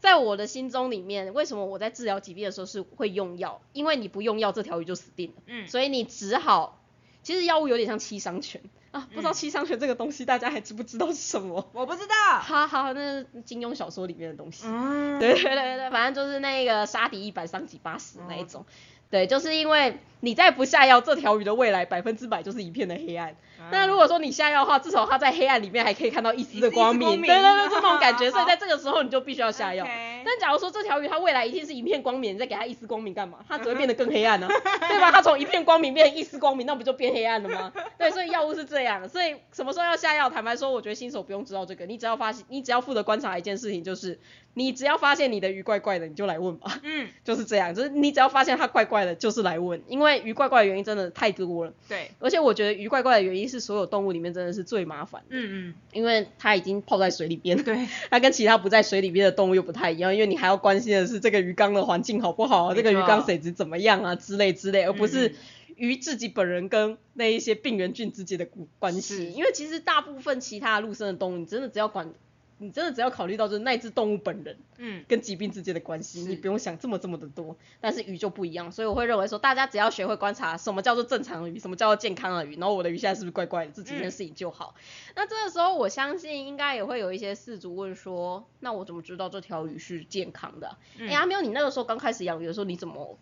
[0.00, 3.60] 在我的心中里面，为什么我在治疗疾病的时候是会用药？
[3.72, 5.42] 因为你不用药，这条鱼就死定了。
[5.46, 6.82] 嗯，所以你只好，
[7.22, 11.70] 其实药物有点像七伤拳啊，不知道嗯七伤拳这个东西大家还知不知道是什么？
[11.72, 12.14] 我不知道。
[12.40, 14.64] 哈哈，那是金庸小说里面的东西。
[14.66, 18.64] 嗯，对对对对，反正就是那个杀敌一百伤己八十那一种。
[19.10, 23.34] 对，就是因为你再不下药，这条鱼的未来百分之百就是一片的黑暗。
[23.70, 27.08] 那如果说你下药的话，至少它在黑暗里面还可以看到一丝的光明。
[27.08, 28.30] 光明对对对，这种 感觉。
[28.30, 29.84] 所以在这个时候你就必须要下药。
[30.24, 33.38] 但假如说这条鱼它未来一定是一片光明，你再给它一丝光明干嘛？
[33.48, 34.48] 它只会变得更黑暗呢、
[34.88, 35.10] 对吧？
[35.10, 37.72] 它从一片光明变成一丝光明，那不就变黑暗了吗？
[37.98, 40.30] 对，所以药物是这样，所以什么时候要下药？
[40.30, 44.18] 坦白说，我觉得新手不用知道这个，你只要发现，你只要负责观察一件事情，就是
[44.54, 46.80] 你只要发现你的鱼怪怪的，你就来问吧。
[46.82, 51.72] 嗯， 就是这样，就是你只要发现它怪怪的，就是来问，因为鱼怪怪的原因真的太多了。
[51.88, 65.34] 对，而且我觉得鱼怪怪的原因是所有动物里面真的是最麻烦的，嗯因为它已经泡在水里边嗯，，对， 它跟其他不在水里边的动物又不太一样，因为你还要关心的是这个鱼缸的环境好不好啊，这个鱼缸水质怎么样啊之类之类，而不是嗯。
[65.76, 68.46] 鱼自己本人跟那一些病原菌之间的
[68.78, 69.00] 关是。
[69.00, 69.32] 系。
[69.32, 72.12] 因为其实大部分其他陆生的动物，你真的只要管，
[72.60, 74.56] 你真的只要考虑到就是那只动物本人。
[74.82, 84.74] 嗯，跟疾病之间的关系，你不用想这么这么的多，但是鱼就不一样，所以我会认为说，大家只要学会观察什么叫做正常的鱼，什么叫做健康的鱼，然后我的鱼现在是不是怪怪的，这几件嗯事情就好。
[85.16, 90.78] 那这个时候，我相信应该也会有一些饲主问说，那我怎么知道这条鱼是健康的啊？
[90.98, 93.18] 哎、嗯阿喵，你那个时候刚开始养鱼的时候，你怎么？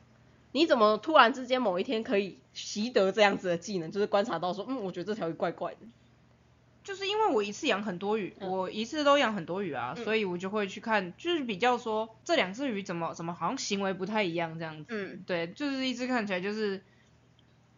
[0.52, 5.80] 你怎么突然之间某一天可以习得这样子的技能，就是观察到说，嗯，我觉得这条鱼怪怪的。
[6.88, 14.86] 就是因为我一次养很多鱼，嗯我一次都养很多鱼啊，嗯所以我就会去看，就是比较说这两只鱼怎么怎么好像行为不太一样这样子。
[14.88, 16.82] 嗯，对，就是一只看起来就是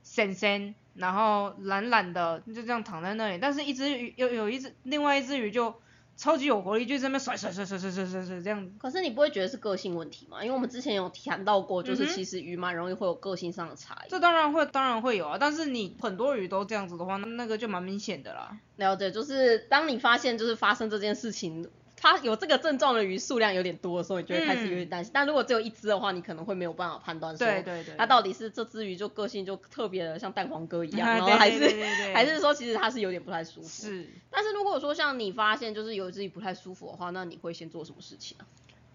[0.05, 5.75] 深深，然后懒懒的，就这样躺在那里，但是一只鱼有有一只另外一只鱼就
[6.21, 8.71] 超级有活力，就在那边甩甩甩甩甩甩甩甩这样子。
[8.79, 10.45] 可是你不会觉得是个性问题吗？
[10.45, 14.11] 因为我们之前有谈到过，就是其实鱼蛮容易会有个性上的差异。
[14.11, 18.55] 这当然会，当然会有啊，但是你很多鱼都这样子的话，那那个就蛮明显的啦。
[18.77, 21.67] 了解，就是当你发现就是发生这件事情，
[22.03, 25.11] 它有这个症状的鱼数量有点多的时候，你就会开始有点担心。
[25.15, 31.61] 但如果只有一只的话，你可能会没有办法判断说，对对对它到底是这只鱼就个性就特别的像蛋黄哥一样，啊 然后还是
[32.15, 33.69] 还是说其实它是有点不太舒服。
[33.69, 38.47] 是，但是如果说像你发现就是有一只鱼不太舒服的话，那你会先做什么事情啊？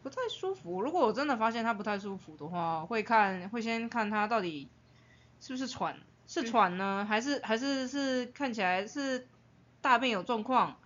[0.01, 0.81] 不太舒服。
[0.81, 4.67] 如果我真的发现它不太舒服的话，会看会先看它到底
[5.39, 5.95] 是不是喘，
[6.27, 9.27] 是喘呢，还是还是是看起来是
[9.81, 10.77] 大便有状况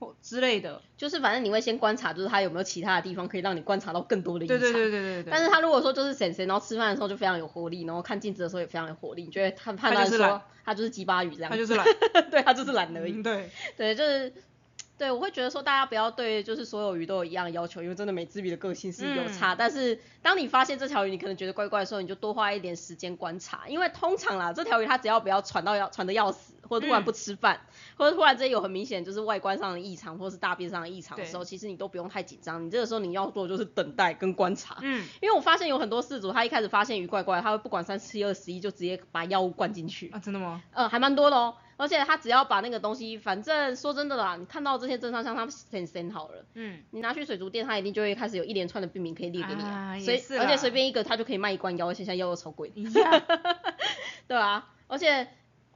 [0.00, 0.82] 或之类的。
[0.96, 4.58] 就是反正你会先观察，就是他有没有其他的地方可以让你观察到更多的异常。
[4.58, 5.30] 对对对对对对。
[5.30, 11.50] 但是他如果说就是婶婶，然后吃饭的时候就非常有活力，然后看镜子的时候也非常有活力，你就会判判断说他就是鸡巴鱼这样。
[11.50, 11.86] 他就是懒，
[12.30, 13.12] 对他就是懒而已。
[13.12, 14.32] 嗯对，对，就是
[15.00, 19.54] 对我会觉得说大家不要对就是所有鱼都有一样的要求，因为真的每只鱼的个性是有嗯差。
[19.54, 27.58] 但是当你发现这条鱼你可能觉得怪怪的时候，你就多花一点时间观察，因为通常啦这条鱼它只要不要喘到要喘的要死，或者突然嗯不吃饭，
[27.96, 34.76] 或者突然之间有很明显就是外观上的异常，或者是大便上的异常的对时候，其实你都不用太紧张，你这个时候你要做的就是等待跟观察。
[34.82, 40.62] 嗯，因为我发现有很多事主，他一开始发现鱼怪怪，他会不管三七二十一就直接把药物灌进去，啊，真的吗？
[40.72, 41.54] 呃，还蛮多的哦。
[41.80, 53.22] 而且他只要把那个东西，反正说真的啦，你看到这些症状，像他先先好了，嗯，你拿去水族店，他一定就会开始有一连串的病名可以列给你啊所以也是而且随便一个他就可以卖一罐药，而且现在药又超贵的，一样，
[54.28, 54.68] 对啊。
[54.88, 55.28] 而且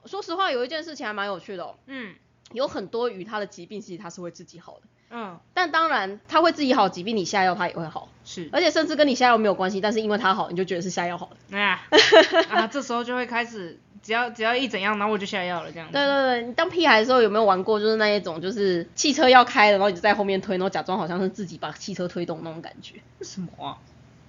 [0.04, 2.14] 说实话，有一件事情还蛮有趣的哦，嗯
[2.52, 11.58] 有很多鱼它的疾病其实它是会自己好的，嗯，但当然他会自己好，疾病你下药他也会好，是，而且甚至跟你下药没有关系，但是因为他好，你就觉得是下药好的。
[11.58, 11.80] 啊
[12.50, 15.94] 啊，这时候就会开始，只要只要一怎样，然后我就下药了这样子。
[15.94, 17.80] 对对对，你当屁孩的时候有没有玩过？
[17.80, 22.96] 就是那一种，就是汽车要开了，然后你就在后面推，然后假装好像是自己把汽车推动那种感觉。
[23.22, 23.78] 什么啊？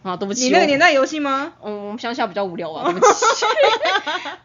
[0.04, 1.54] 啊，对不起，你那个年代游戏吗？
[1.64, 3.46] 嗯，我们乡下比较无聊啊，对不起。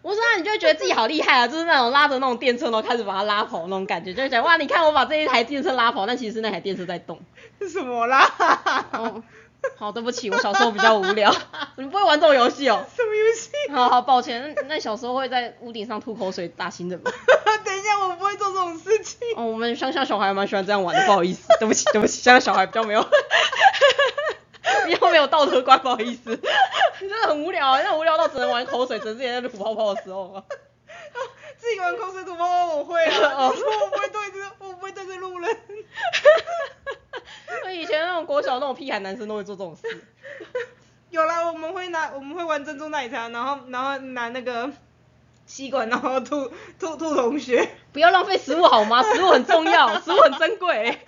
[0.02, 7.20] 我说那，你就会觉得自己好厉害啊，就是那种拉着那种电车，然后开始把它拉跑那种感觉，就会觉得哇，你看我把这一台电车拉跑，但其实是那台电车在动。
[7.70, 8.26] 什么啦？
[8.92, 9.22] 哦，
[9.76, 11.34] 好，对不起，我小时候比较无聊，
[11.76, 12.84] 你不会玩这种游戏哦。
[12.94, 13.50] 什么游戏？
[13.72, 17.10] 好好抱歉，那那小时候会在屋顶上吐口水打新人吗？
[17.64, 19.18] 等一下，我不会做这种事情。
[19.36, 23.02] 哦，我们乡下小孩蛮喜欢这样玩的，不好意思，对不起，对不起，乡下小孩比较没有，
[24.86, 26.36] 比较没有道德观，不好意思，
[26.98, 30.42] 真的很无聊啊，那无聊到只能玩口水，只能自己在那吐泡泡的时候啊。
[31.58, 35.56] 自己玩口水吐泡泡我会啊，哦我不会对着，我不会对着路人。
[37.62, 39.82] 所 以以前那种国小那种屁孩男生都会做这种事。
[41.10, 44.70] 有啦，我们会拿，我们会玩珍珠奶茶，然后然后拿那个
[45.44, 47.68] 吸管，然后吐吐吐同学。
[47.92, 49.02] 不要浪费食物好吗？
[49.14, 50.98] 食物很重要，食物很珍贵。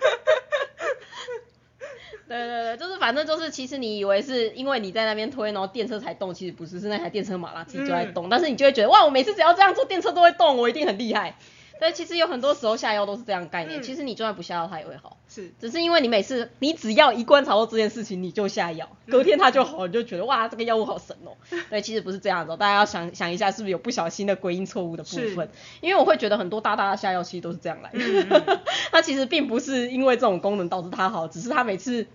[2.25, 8.27] 对对对，就是反正就是，其实你以为是因为你在那边推，然后电车才动，其实不是，是那台电车马拉自己就在动。
[8.27, 11.37] 但是你就会觉得，哇，我每次只要这样做，电车都会动，我一定很厉害。
[11.79, 15.17] 但其实有很多时候下药都是这样概念，嗯其实你就算不下药，它也会好。
[15.27, 21.35] 是，只是因为你每次你只要一观察到这件事情，你就下药，隔天它就好，你就觉得哇这个药物好神哦。
[21.69, 25.49] 对，其实不是这样子、哦，大家要想想一下是不是有不小心的归因错误的部分，
[25.81, 32.07] 因为我会觉得很多大大的下药其实都是这样来的， 其实并不是因为这种功能导致它好，只是它每次。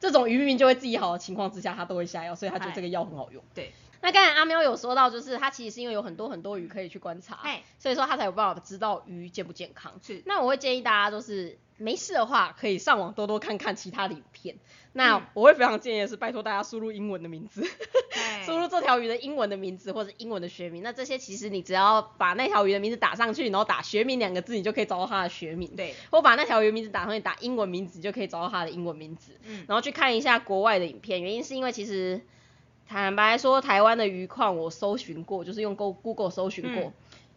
[0.00, 3.42] 这种鱼明明就会自己好的情况之下，它都会下药，所以它觉得这个药很好用。
[3.52, 3.72] 对。
[4.00, 9.92] 那刚才阿喵有说到，就是它其实是因为有很多很多鱼可以去观察，哎所以说它才有办法知道鱼健不健康。
[10.02, 14.56] 是那我会建议大家就是没事的话，可以上网多多看看其他的影片。
[14.92, 17.64] 那嗯我会非常建议的是，拜托大家输入英文的名字，
[18.16, 20.82] 哎 输入这条鱼的英文的名字或者英文的学名。
[20.82, 25.76] 那这些其实你只要把那条鱼的名字打上去，然后打学名两个字，你就可以找到它的学名。
[25.76, 29.32] 对，或把那条鱼名字打上去，打英文名字就可以找到它的英文名字。
[29.44, 32.20] 嗯然后去看一下国外的影片，原因是因为其实
[32.88, 36.84] 坦白说，台湾的鱼矿我搜寻过，就是用 Go Google 搜寻过。
[36.84, 36.92] 嗯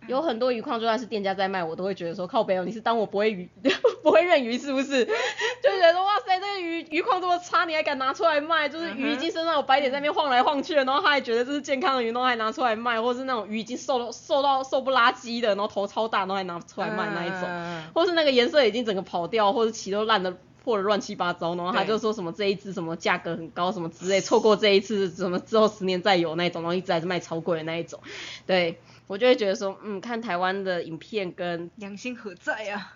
[0.07, 3.47] 有很多鱼矿，就算是店家在卖，我都会觉得说靠北哦，你是当我不会鱼
[4.01, 5.05] 不会认鱼是不是？
[5.61, 8.67] 就觉得说哇塞，这个鱼鱼况这么差，你还敢拿出来卖？
[8.67, 17.41] 就是鱼已经身上有白点在那边晃来晃去了，然后他还觉得这是健康的鱼，然后还拿出来卖，或是那种鱼已经瘦到瘦到瘦不拉几的，然后头超大，然后还拿出来卖那一种。
[17.43, 27.99] 嗯或是那个颜色已经整个跑掉，或者鳍都烂的破的乱七八糟，然后他就说什么这一只什么价格很高什么之类，错过这一次什么之后十年再有那一种，然后一直还是卖超贵的那一种，
[28.45, 32.95] 对我就会觉得说，嗯，看台湾的影片跟良心何在啊？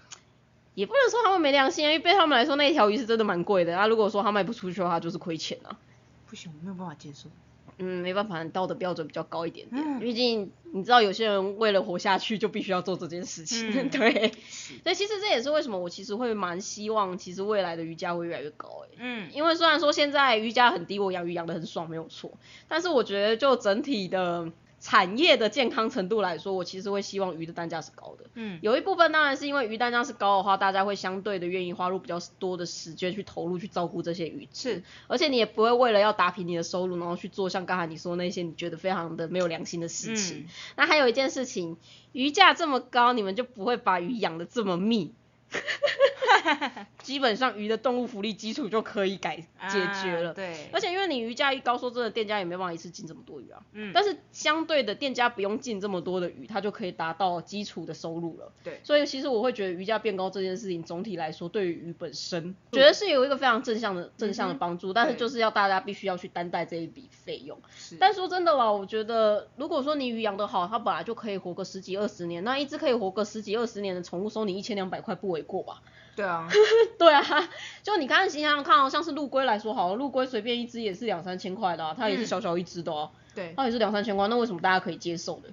[0.75, 5.77] 也不能说他们没良心啊，因为对他们来说那一条鱼是真的蛮贵的，啊，如果说他卖不出去的话，就是亏钱啊。
[6.27, 7.29] 不行，我没有办法接受。
[7.77, 9.81] 嗯，没办法，道德标准比较高一点点。
[9.83, 13.69] 嗯毕竟你知道，有些人为了活下去，就必须要做这件事情。
[13.75, 14.31] 嗯 对，
[14.83, 18.97] 所以其实这也是为什么我其实会蛮希望，其实未来的瑜伽会越来越高、欸。
[18.97, 22.31] 嗯，因为虽然说现在瑜伽很低，我养鱼养得很爽，没有错，
[22.67, 24.51] 但是我觉得就整体的
[24.85, 28.25] 产业的健康程度来说，我其实会希望鱼的单价是高的。
[28.35, 40.41] 嗯，有一部分当然是因为鱼单价是高的话，大家会相对的愿意花入比较多的时间去投入去照顾这些鱼是，而且你也不会为了要打平你的收入，然后去做像刚才你说那些你觉得非常的没有良心的事情。
[40.41, 41.77] 嗯那还有一件事情，
[42.11, 45.15] 鱼价这么高，你们就不会把鱼养的这么密。
[47.01, 50.31] 基本上鱼的动物福利基础就可以改解决了。
[50.31, 53.61] 啊对，而且因为你鱼价一高，说真的，店家也没办法一次进这么多鱼啊。
[53.73, 58.51] 嗯，但是相对的，店家不用进这么多的鱼，它就可以达到基础的收入了。
[58.63, 67.57] 对所以其实我会觉得鱼价变高这件事情，总体来说对于鱼本身， 觉得是有一个非常正向的正向的帮助，但是就是要大家必须要去担待这一笔费用。
[67.77, 75.81] 是但说真的啦，我觉得如果说你鱼养得好，它本来就可以活个十几二十年，那一只可以活个十几二十年的宠物，收你一千两百块不为过吧？
[76.15, 76.47] 对啊，
[76.97, 77.23] 对啊，
[77.83, 85.49] 就你刚刚想想看哦，像是陆龟来说好了，陆龟随便一只也是两三千块的、啊，它也是嗯小小一只的哦、对，它也是两三千块，那为什么大家可以接受的？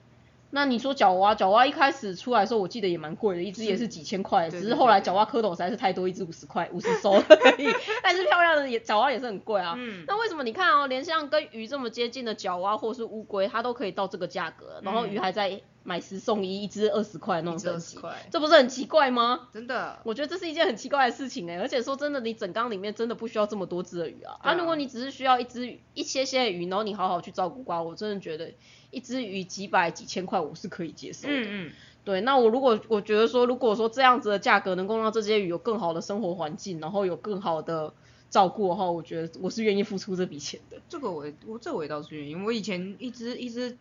[0.55, 7.67] 那你说角蛙，角蛙一开始出来的时候，我记得也蛮贵的，一只也是几千块，对只是后来角蛙蝌蚪实在是太多，一只五十块，五十 收而已。
[8.05, 9.75] 但是漂亮的也角蛙也是很贵啊。
[9.79, 19.49] 嗯那为什么你看哦，连像跟鱼这么接近的角蛙或是乌龟，它都可以到这个价格，然后鱼还在买十送一，一只二十块那种嗯一只等级20块，这不是很奇怪吗？
[19.53, 24.39] 真的，我觉得这是一件很奇怪的事情哎、而且说真的，你整缸里面真的不需要这么多只的鱼啊。
[24.43, 28.53] 对啊啊，如果你只是需要一只一些些的鱼，然后你好好去照顾它，我真的觉得
[28.91, 31.35] 一只鱼几百几千块我是可以接受的。
[31.35, 31.73] 嗯嗯，
[32.05, 37.93] 对，那我如果我觉得说，如果说这样子的价格能够让这些鱼有更好的生活环境，然后有更好的
[38.31, 40.81] 照顾的话，我觉得我是愿意付出这笔钱的。
[40.89, 43.77] 这个我也我这我也倒是愿意，我以前一只一只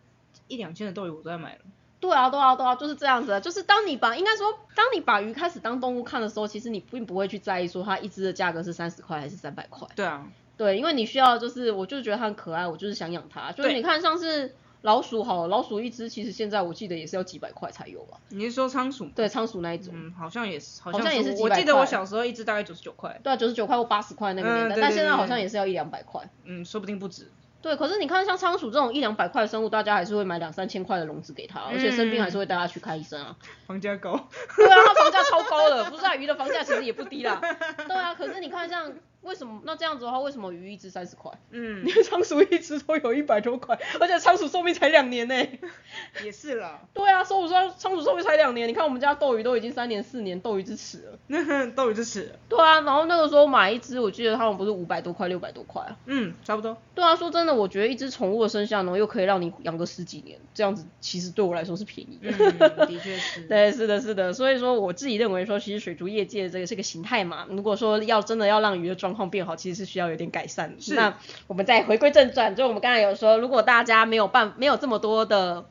[0.47, 1.62] 一两千的斗鱼我都在买了，
[2.02, 3.39] 对啊，对啊，对啊，就是这样子的。
[3.39, 9.88] 就是当你把应该说，当你把鱼开始当动物看的时候，其实你并不会去在意说它一只的价格是三十块还是三百块。
[9.95, 10.28] 对啊，
[10.58, 13.52] 对，因为你需要就是，我就是觉得它很可爱，我就是想养它。
[13.52, 18.18] 就是你看像是老鼠好了，老鼠一只其实现在我记得也是要几百块才有吧？
[18.30, 19.12] 你是说仓鼠吗？
[19.16, 26.28] 对，仓鼠那一种，嗯，好像也是，好好像也是几我百块记得我小时候一只大概九十九块，对啊，九十九块或八十块那个年代，嗯对对对但现在好像也是要一两百块。
[26.45, 27.30] 嗯，说不定不止。
[27.62, 33.36] 对，可是你看像仓鼠这种一两百块的生物，大家还是会买两三千块的笼子给它，而且生病还是会带它去看医生啊。
[33.68, 34.12] 房价高，
[34.55, 37.39] 对啊，它房价超高的，不是啊，鱼的房价其实也不低啦。
[37.88, 38.91] 对啊，可是你看像
[39.22, 41.32] 为什么那这样子的话，为什么鱼一只三十块？
[41.51, 45.36] 嗯你， 仓鼠一只都有一百多块，而且仓鼠寿命才两年呢、
[46.24, 51.19] 也是啦，对啊，寿鼠寿仓鼠寿命才两年，你看我们家斗鱼都已经三年四年斗鱼之齿了。
[51.28, 55.95] 那 斗鱼之齿，对啊，然后那个时候买一只，我记得他们不是五百多块、六百多块啊。
[56.05, 56.76] 嗯，差不多。
[56.95, 62.32] 对啊，说真的，我觉得一只宠物的生下，然后又可以让你养个十几年，这样子其实对我来说是便宜的。
[62.32, 63.41] 嗯，的确是。
[63.41, 67.45] 对，是的，是的，所以说我自己认为说，其实水族业界这个是个形态嘛。
[67.49, 70.95] 如果说要真的要让鱼的状况变好，其实是需要有点改善的。
[70.95, 75.66] 那我们再回归正传，就我们刚才有说，如果大家没有办没有这么多的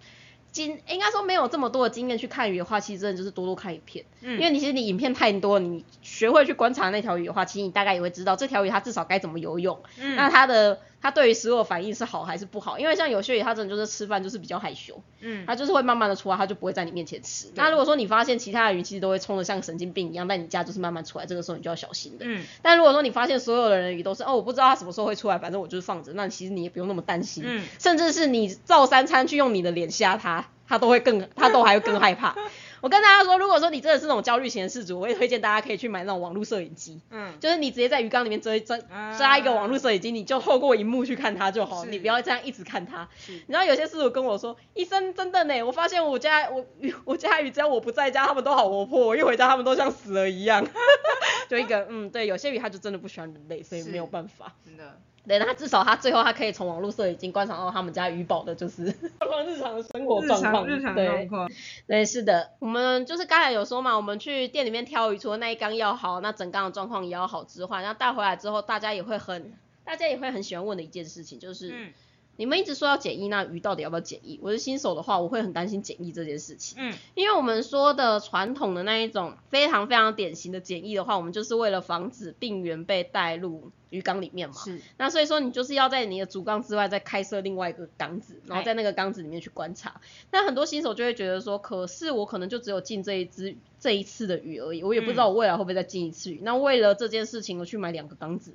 [0.53, 4.05] 经，应该说没有这么多的经验去看鱼的话，其实真的就是多多看影片。
[4.23, 12.79] 嗯因为你其实你影片太多，你学会去观察那条鱼的话，其实你大概也会知道这条鱼它至少该怎么游泳，嗯那它的它对于食物的反应是好还是不好。
[12.79, 17.51] 因为像有些鱼，它真的就是吃饭就是比较害羞，嗯，它就是会慢慢的出来，它就不会在你面前吃。
[17.55, 22.27] 那如果说你发现其他的鱼其实都会冲的像神经病一样，但你家就是慢慢出来，这个时候你就要小心的。
[22.29, 27.43] 嗯，但如果说你发现所有的人鱼都是哦，我不知道它什么时候会出来，反正我就是放着，那其实你也不用那么担心。
[27.47, 32.35] 嗯，甚至是你照三餐去用你的脸吓它，它都会更，它都还会更害怕。
[32.81, 37.01] 我跟大家说，如果说你真的是那种焦虑型的事主，我会推荐大家可以去买那种网络摄影机。
[37.11, 43.09] 嗯，就是你直接在鱼缸里面遮遮啊扎一个网络摄影机，你就透过荧幕去看它就好，是你不要这样一直看它。
[43.19, 46.65] 是你知道有些事主跟我说，医生真的呢，我发现我家我
[47.05, 50.67] 我家鱼只要我不在家，他们都好活泼，我一回家他们都像死了一样。
[51.51, 54.55] 就一个嗯，对，有些鱼它就真的不喜欢人类，所以是没有办法。
[54.65, 60.65] 真的，对，那至少他最后他可以从网络摄影机观察到他们家鱼宝的就是日常的生活状况。
[60.65, 61.07] 日常对。
[61.07, 61.51] 状况，
[61.89, 69.53] 对，是的，我们就是刚才有说嘛，我们去店里面挑鱼，除了那一缸要好，那整缸的状况也要好之外，那带回来之后，大家也会很，
[69.85, 71.93] 大家也会很喜欢问的一件事情，就是、嗯
[72.41, 74.41] 你们一直说要检疫，那鱼到底要不要检疫？
[74.43, 84.55] 我是新手的话，我会很担心检疫这件事情，嗯因为我们说的传统的那一种非常非常典型的检疫的话，我们就是为了防止病源被带入鱼缸里面嘛。
[84.55, 90.01] 是，那所以说你就是要在你的主缸之外再开设另外一个缸子，然后在那个缸子里面去观察。
[90.31, 96.41] 那很多新手就会觉得说，可是我可能就只有进这一只这一次的鱼而已，我也不知道我未来会不会再进一次鱼。
[96.43, 98.55] 那为了这件事情，我去买两个缸子。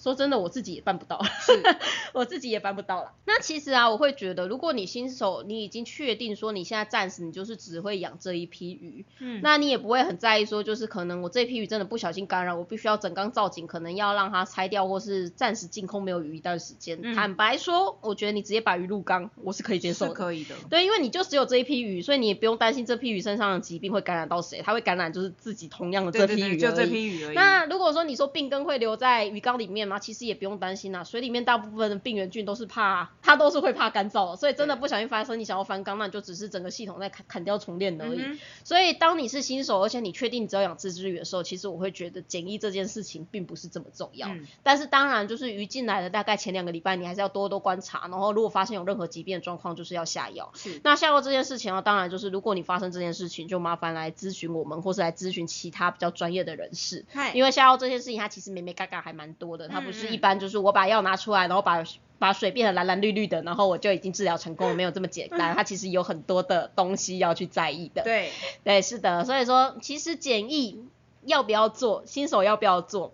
[0.00, 1.20] 说真的，我自己也办不到，
[2.14, 3.12] 我自己也办不到了。
[3.26, 9.40] 那其实啊，我会觉得，如果你新手，你已经确定说你现在暂时你就是只会养这一批鱼，嗯。
[9.42, 17.00] 那你也不会很在意说，就是可能我这批鱼真的不小心感染，我必须要整缸造景，可能要让它拆掉，或是暂时净空没有鱼一段时间。
[17.02, 17.14] 嗯。
[17.14, 20.10] 坦白说，我觉得你直接把鱼入缸，我是可以接受的。
[20.12, 29.98] 是可以的，对，因为你就只有这一批鱼，所以你也不用担心这批鱼身上的疾病会感染到谁，它会感染就是自己同样的这对对对，批鱼就这批鱼而已，那如果说你说病根会留在鱼缸里面吗？
[29.98, 38.20] 其实也不用担心啦，水里面大部分的病原菌都是怕，它都是会怕干燥的，所以真的不小心发生你想要翻缸，那你就只是整个系统在砍砍掉重练而已。
[38.20, 44.28] 嗯所以当你是新手，而且你确定你只要养自制鱼的时候，其实我会觉得检疫这件事情并不是这么重要。
[44.28, 50.50] 嗯但是当然就是鱼进来的大概前两个礼拜，你还是要多多观察，然后如果发现有任何疾病的状况，就是要下药。
[50.54, 57.06] 是，那下药这件事情呢，当然就是如果你发生这件事情，就麻烦来咨询我们，或是来咨询其他比较专业的人士。
[57.34, 61.84] 因为下药这件事情，它其实没没嘎嘎还蛮多的，它不是一般就是我把药拿出来，然后把
[62.18, 68.02] 把水变得蓝蓝绿绿的，然后我就已经治疗成功了，没有这么简单， 它其实有很多的东西要去在意的。
[68.02, 68.32] 对，
[68.64, 70.84] 对，是的，所以说其实检疫
[71.24, 73.12] 要不要做，新手要不要做，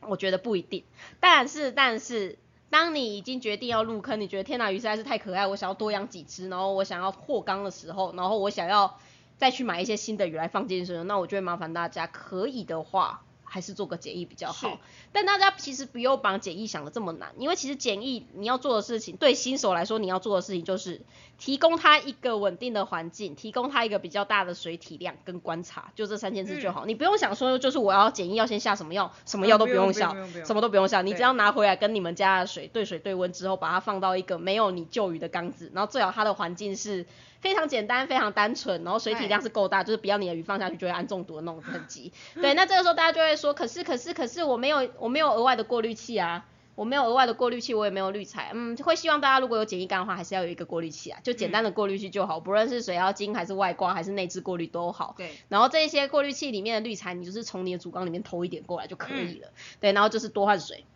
[0.00, 0.82] 我觉得不一定。
[1.20, 2.38] 但是但是，
[2.70, 8.98] 当你已经决定要入坑，你觉得天哪鱼实在是太可爱，我想要多养几只，然后我想要扩缸的时候，然后我想要
[9.36, 13.22] 再去买一些新的鱼来放进去，那我就会麻烦大家，可以的话。
[13.52, 14.78] 还是做个简易比较好，
[15.10, 21.00] 但大家其实不用把简易想的这么难，因为其实简易你要做的事情，对新手来说你要做的事情就是
[21.36, 26.86] 提供他一个稳定的环境，提供他一个比较大的水体量跟观察，就这三件事就好。
[26.86, 37.04] 你不用想说就是我要简易要先下什么药，什么药都嗯不用用想，不用用什么都不用下，你只要拿回来跟你们家的水对水对温之后，把它放到一个没有你旧鱼的缸子，然后最好它的环境是
[37.40, 42.12] 非常简单、非常单纯，然后水体量是够大，就是不要你的鱼放下去就会氨中毒的那种等级。
[42.34, 46.46] 对，那这个时候大家就会说，可是可是可是我没有我没有额外的过滤器啊。
[46.76, 55.14] 我没有额外的过滤器，我也没有滤材，嗯，会希望大家如果有简易缸的话，还是要有一个过滤器啊，就简单的过滤器就好，不论是水妖精还是外挂还是内置过滤都好。
[55.18, 59.48] 对，然后这一些过滤器里面的滤材，你就是从你的主缸里面偷一点过来就可以了。
[59.48, 60.86] 嗯对，然后就是多换水。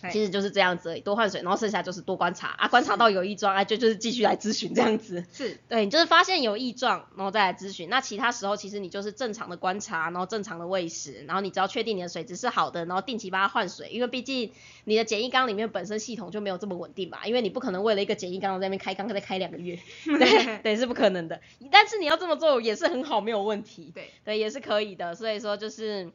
[0.00, 5.24] 嗨其实就是这样子而已，多换水，然后剩下就是多观察啊，观察到有异状啊，就就是继续来咨询这样子。
[5.32, 7.88] 是，对，你就是发现有异状，然后再来咨询。
[7.88, 14.52] 那其他时候其实你就是正常的观察，然后正常的喂食，然后你只要确定你的水质是好的，然后定期帮它换水，因为毕竟
[14.84, 21.40] 你的简易缸里面本身系统就没有这么稳定吧，因为你不可能为了一个简易缸在那边开缸再开两个月， 对对是不可能的。
[21.70, 23.92] 但是你要这么做也是很好，没有问题。
[23.94, 25.14] 对，对，也是可以的。
[25.14, 26.12] 所以说就是。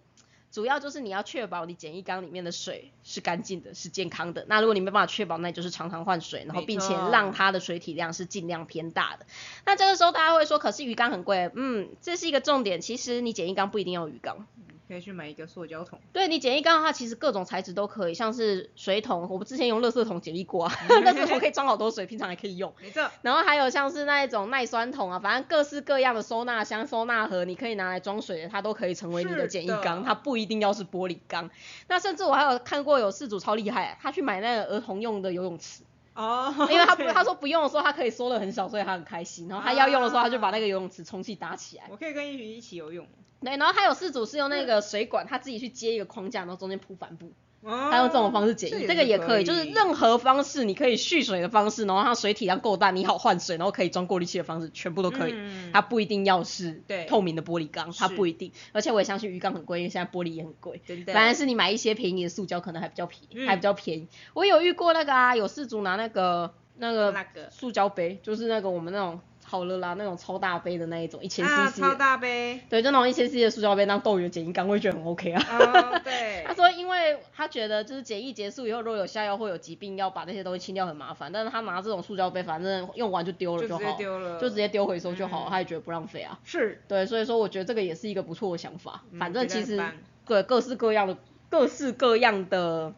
[0.51, 4.45] 主要就是你要确保你简易缸里面的水是干净的，是健康的。
[4.49, 9.25] 那如果你没办法确保，那你就是常常换水，然后并且让它的水体量是尽量偏大的。
[9.65, 12.81] 那这个时候大家会说，可是鱼缸很贵，嗯，这是一个重点。
[12.81, 14.45] 其实你简易缸不一定要鱼缸，
[14.91, 22.73] 可以去买一个塑胶桶，对你简易缸的话，其实各种材质都可以，像是水桶，我们之前用垃圾桶简易过啊， 垃圾桶可以装好多水，平常也可以用。
[22.81, 31.49] 没错，然后还有像是那一种耐酸桶啊，反正各式各样的收纳箱、收纳盒，你可以拿来装水的，它都可以成为你的简易缸，它不一定要是玻璃缸。
[31.87, 35.83] 那甚至我还有看过有事主超厉害，他去买那个儿童用的游泳池，
[36.13, 39.47] 哦，因为他不他说不用的时候，他可以缩的很小，所以他很开心。
[39.47, 41.85] 然后他要用的时候，他就把那个游泳池充气搭起来。
[41.89, 43.07] 我可以跟一群一起游泳，
[43.41, 47.31] 对，然后还有四组是用那个水管，他自己去接一个框架，然后中间铺帆布。
[47.63, 55.35] 他用这种方式解液，这个也可以，就是任何方式你可以蓄水的方式，然后它水体量够大，你好换水，然后可以装过滤器的方式，全部都可以。
[55.71, 58.51] 它不一定要是透明的玻璃缸，它不一定。
[58.71, 60.81] 而且我也相信鱼缸很贵，因为现在玻璃也很贵。
[61.13, 64.07] 反而是你买一些便宜的塑胶，可能还比较便宜，还比较便宜。
[64.33, 67.13] 我有遇过那个啊，有事主拿那个那个
[67.51, 69.19] 塑胶杯，就是那个我们那种。
[69.51, 71.51] 好了啦，那种超大杯的那一种，一千 CC。
[71.51, 72.61] 啊，超大杯。
[72.69, 75.45] 对，就那种一千 CC 的塑胶杯当豆油解液缸，我也觉得很 OK 啊。
[75.51, 76.45] 哦， 对。
[76.47, 81.29] 他说，因为他觉得就是解液结束以后，如果有下药或有疾病，要把那些东西清掉很麻烦。
[81.29, 83.83] 但是他拿这种塑胶杯，反正用完就丢了就好。
[83.83, 84.39] 就直接丢了。
[84.39, 86.39] 就直接丢回收就好，他也觉得不浪费啊。
[86.45, 86.81] 是。
[86.87, 89.03] 对，所以说我觉得这个也是一个不错的想法。
[89.19, 89.83] 反正其实
[90.25, 91.17] 对各式各样的
[91.49, 92.93] 各式各样的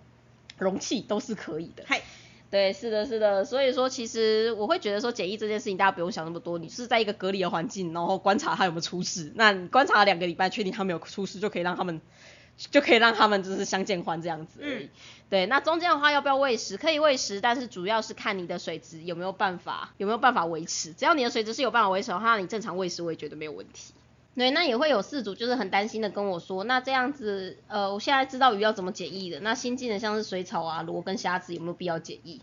[0.59, 1.83] 容器都是可以的。
[1.87, 2.01] 嗨。
[2.53, 11.99] 对，是的，是的，所以说其实我会觉得说检疫这件事情大家不用想那么多，你是在一个隔离的环境，然后观察他有没有出事，那你观察两个礼拜，确定他没有出事，就可以让他们
[12.69, 14.59] 就可以让他们就是相见欢这样子。
[14.61, 14.87] 嗯。
[15.31, 16.77] 对，那中间的话要不要喂食？
[16.77, 23.95] 可以喂食，但是主要是看你的水质有没有办法有没有办法维持，只要你的水质是有办法维持的话，你正常喂食我也觉得没有问题。
[24.35, 32.41] 对，那也会有四组就是很担心的跟我说，那这样子，呃，我现在知道鱼要怎么检疫的，那新进的像是水草啊、螺跟虾子有没有必要检疫？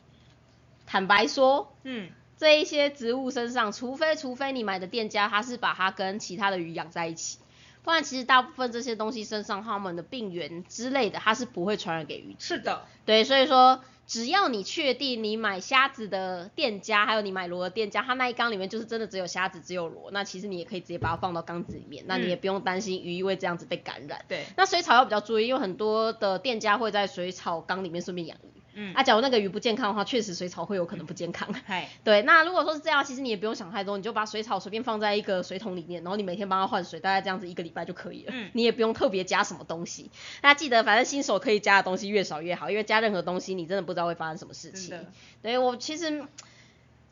[0.87, 7.39] 坦白说，嗯，这一些植物身上，除非除非你买的店家他是把它跟其他的鱼养在一起，
[7.83, 12.37] 不然其实大部分这些东西身上它们的病源之类的，它是不会传染给鱼。
[12.39, 24.25] 是的，对，所以说只要你确定你买虾子的店家，还有你买螺的店家，他那一缸里面就是真的只有虾子只有螺，那其实你也可以直接把它放到缸子里面，那你也不用担心鱼因为这样子被感染。
[24.27, 28.51] 对，那水草要比较注意，因为很多的店家会在水草缸里面顺便养鱼。
[28.83, 31.53] 嗯，啊，假如那个鱼不健康的话，确实水草会有可能不健康。
[31.67, 38.33] 嗨， 对，那如果说是这样，其实你也不用想太多，你就把水草随便放在一个水桶里面，然后你每天帮它换水，大概这样子一个礼拜就可以了。
[38.35, 40.11] 嗯，你也不用特别加什么东西。
[40.43, 44.99] 那记得，反正新手可以加的东西越少越好，因为加任何东西你真的不知道会发生什么事情。
[45.43, 46.25] 对我其实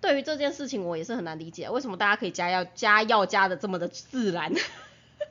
[0.00, 4.52] 对于这件事情我也是很难理解，为什么大家可以加药加药加的这么的自然？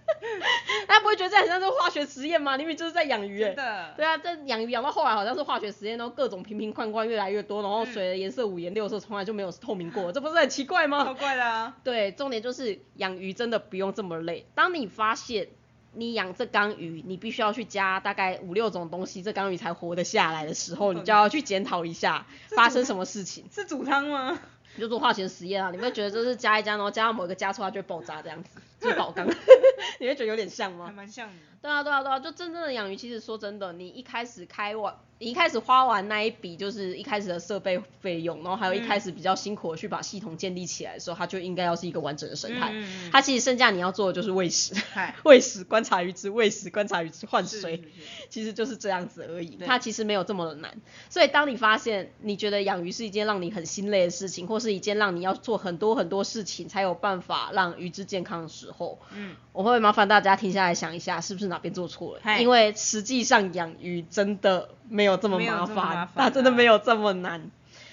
[0.87, 2.57] 大家不会觉得这很像是化学实验吗？
[2.57, 3.39] 明明就是在养鱼。
[3.39, 3.93] 真的。
[3.97, 11.03] 对啊，这养鱼养到后来好像是化学实验，然后各种瓶瓶罐罐越来越多，然后水的颜色五颜六色，从来就没有透明过，这不是很奇怪吗？
[11.05, 11.75] 超怪的啊。
[11.83, 14.45] 对，重点就是养鱼真的不用这么累。
[14.55, 15.47] 当你发现
[15.93, 23.45] 你养这缸鱼，你必须要去加大概五六种东西，这缸鱼才活得下来的时候，你就要去检讨一下发生什么事情。
[23.51, 24.39] 是煮汤吗？
[24.75, 28.49] 你就做化学实验啊，你会觉得就是加一加，然后加到某一个加出来就会爆炸这样子，
[28.79, 29.27] 就是宝钢，
[29.99, 30.85] 你会觉得有点像吗？
[30.87, 31.33] 还蛮像的。
[31.67, 34.95] 对啊对啊对啊，就真正的养鱼，其实说真的，你一开始开完。
[35.19, 42.71] 你一开始花完那一笔就是一开始的设备费用，然后还有一开始比较辛苦的去把系统建立起来的时候，它就应该要是一个完整的生态。
[43.11, 44.75] 它其实剩下你要做的就是喂食，
[45.25, 47.83] 喂食、观察鱼只、喂食、观察鱼只、换水，
[48.29, 49.57] 其实就是这样子而已。
[49.65, 50.79] 它其实没有这么的难。
[51.09, 62.39] 所以当你发现你觉得养鱼是一件让你很心累的事情，或是一件让你要做很多很多事情才有办法让鱼只健康的时候，嗯，我会麻烦大家停下来想一下，是不是哪边做错了？
[62.39, 64.69] 因为实际上养鱼真的。
[64.89, 67.51] 没有这么麻烦，它真的没有这么难。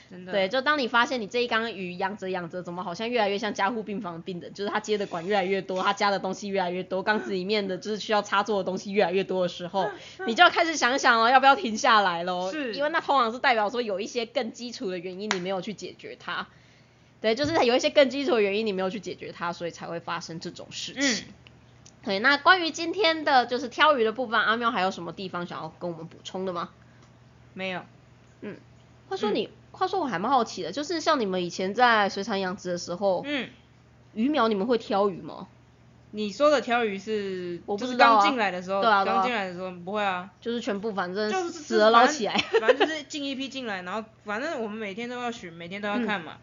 [0.09, 0.31] 真的。
[0.31, 9.91] 对，就当你发现你这一缸鱼养着养着，怎么好像越来越像加护病房的病人，就是他接的管越来越多，他加的东西越来越多，缸子里面的就是需要插座的东西越来越多的时候，
[10.25, 12.49] 你就要开始想想哦，要不要停下来喽？
[12.53, 12.73] 是。
[12.75, 16.47] 因为那通常是代表说有一些更基础的原因你没有去解决它。
[17.21, 21.27] 对，就是有一些更基础的原因你没有去解决它，所以才会发生这种事情。
[21.27, 21.35] 嗯。
[22.05, 26.71] 对，那关于今天的就是挑鱼的部分，阿喵还有什么地方想要跟我们补充的吗？
[27.55, 27.83] 没有，
[28.43, 28.57] 嗯，
[29.09, 33.49] 话说你，话说我还蛮好奇的，就是像你们以前在水产养殖的时候，嗯，
[34.13, 35.49] 鱼苗你们会挑鱼吗？
[36.11, 38.23] 你说的挑鱼是，我不知道啊。
[38.23, 46.37] 刚进来的时候，对啊，刚进来的时候不会啊，就是全部反正就是死了捞起来，反正就是进一批进来，然后反正我们每天都要巡，每天都要看嘛。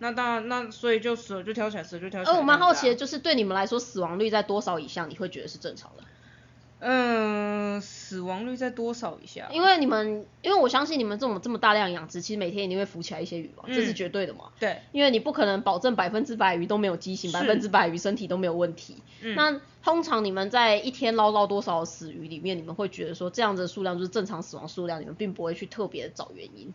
[0.00, 2.34] 那当然，那所以就死了就挑起来，死了就挑起来。
[2.34, 6.04] 呃，我蛮好奇的，就是对你们来说，死亡率在多少以下，你会觉得是正常的？
[6.82, 9.46] 嗯，死亡率在多少以下？
[9.52, 14.46] 因为你们，因为我相信你们这种这么大量养殖，其实每天一定会浮起来一些鱼嘛，这是绝对的嘛。
[14.58, 18.96] 对，因为你不可能保证百分之百鱼都没有畸形，百分之百鱼身体都没有问题。
[19.36, 26.72] 那通常你们在一天捞到多少死鱼里面，你们会觉得说这样子的数量就是正常死亡数量，你们并不会去特别找原因。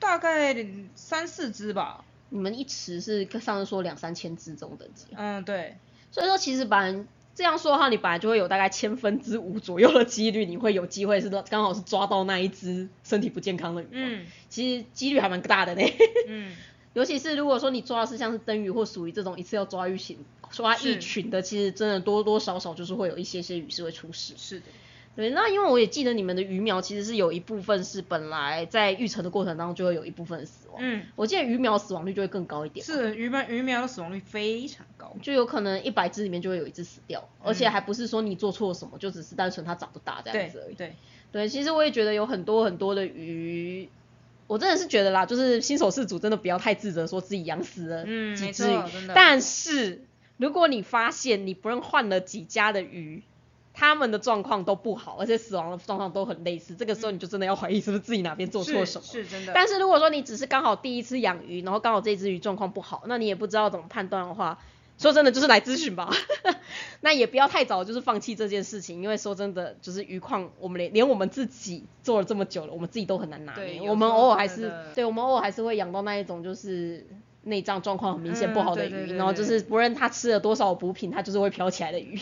[0.00, 0.56] 大概
[0.96, 2.04] 三四只吧。
[2.34, 5.06] 你们一池是上次说两三千只这种等级。
[5.16, 5.76] 嗯，对。
[6.10, 6.92] 所以说其实把。
[7.36, 13.88] 这样说的话，你本来就会有大概千分之五左右的几率，你会有机会是刚好是抓到那一只身体不健康的鱼。
[13.90, 15.82] 嗯，其实几率还蛮大的呢。
[16.28, 16.54] 嗯，
[16.94, 20.16] 尤其是如果说你抓的是像是灯鱼或属于这种一次要抓一群
[20.52, 24.34] 抓一群的，其实真的多多少少就是会有一些些鱼是会出事。
[24.36, 24.66] 是的。
[25.16, 30.76] 对，那因为我也记得你们的鱼苗其实是有一部分是本来在育成的过程当中就会有一部分死亡。
[30.80, 32.84] 嗯，我记得鱼苗死亡率就会更高一点。
[32.84, 40.74] 是鱼苗鱼苗的死亡率非常高，就有可能一百只里面就会有一只死掉，而且还不是说你做错什么，就只是单纯它长不大这样子而已。
[40.74, 40.94] 对
[41.30, 43.88] 对，其实我也觉得有很多很多的鱼。
[44.46, 48.04] 我真的是觉得啦，就是新手事主真的不要太自责，说自己养死了
[48.36, 48.76] 几只鱼。
[49.14, 50.04] 但是
[50.36, 53.22] 如果你发现你不论换了几家的鱼，
[53.74, 59.04] 他们的状况都不好，而且死亡的状况都很类似，这个时候你就真的要怀疑是不是自己哪边做错什么。
[59.04, 59.52] 是真的。
[59.52, 64.58] 但是如果说你只是刚好第一次养鱼，然后刚好这只鱼状况不好，那你也不知道怎么判断的话。
[64.96, 66.08] 说真的，就是来咨询吧。
[67.02, 73.90] 那也不要太早就是放弃这件事情，因为说真的，就是鱼况，我们连连我们自己做了这么久了，我们自己都很难拿捏。
[73.90, 77.04] 我们偶尔还是，对我们偶尔还是会养到那一种就是
[77.42, 82.20] 内脏状况很明显不好的鱼，然后就是不论它吃了多少补品，它就是会飘起来的鱼。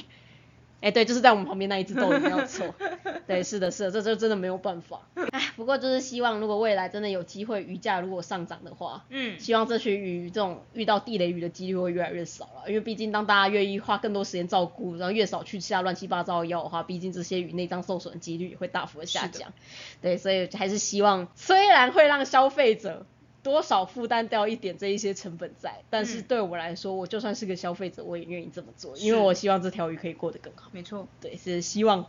[0.82, 2.74] 哎，对，就是在我们旁边那一只豆没有错。
[3.26, 5.00] 对，是的，是的，这就真的没有办法。
[5.30, 12.64] 哎，不过就是希望，如果未来真的有机会鱼价如果上涨的话，嗯，希望这群鱼这种遇到地雷鱼的几率会越来越少了。
[12.66, 19.52] 因为毕竟当大家愿意花更多时间照顾，然后越少去下乱七八糟的药的话，毕竟这些鱼内脏受损几率也会大幅的下降。
[20.00, 23.06] 对，所以还是希望，虽然会让消费者。
[23.42, 30.70] 多少负担掉一点这一些成本在，但是对我来说，我就算是个消费者，我也愿意这么做，因为我希望这条鱼可以过得更好。
[30.72, 32.06] 没错，对，是希望。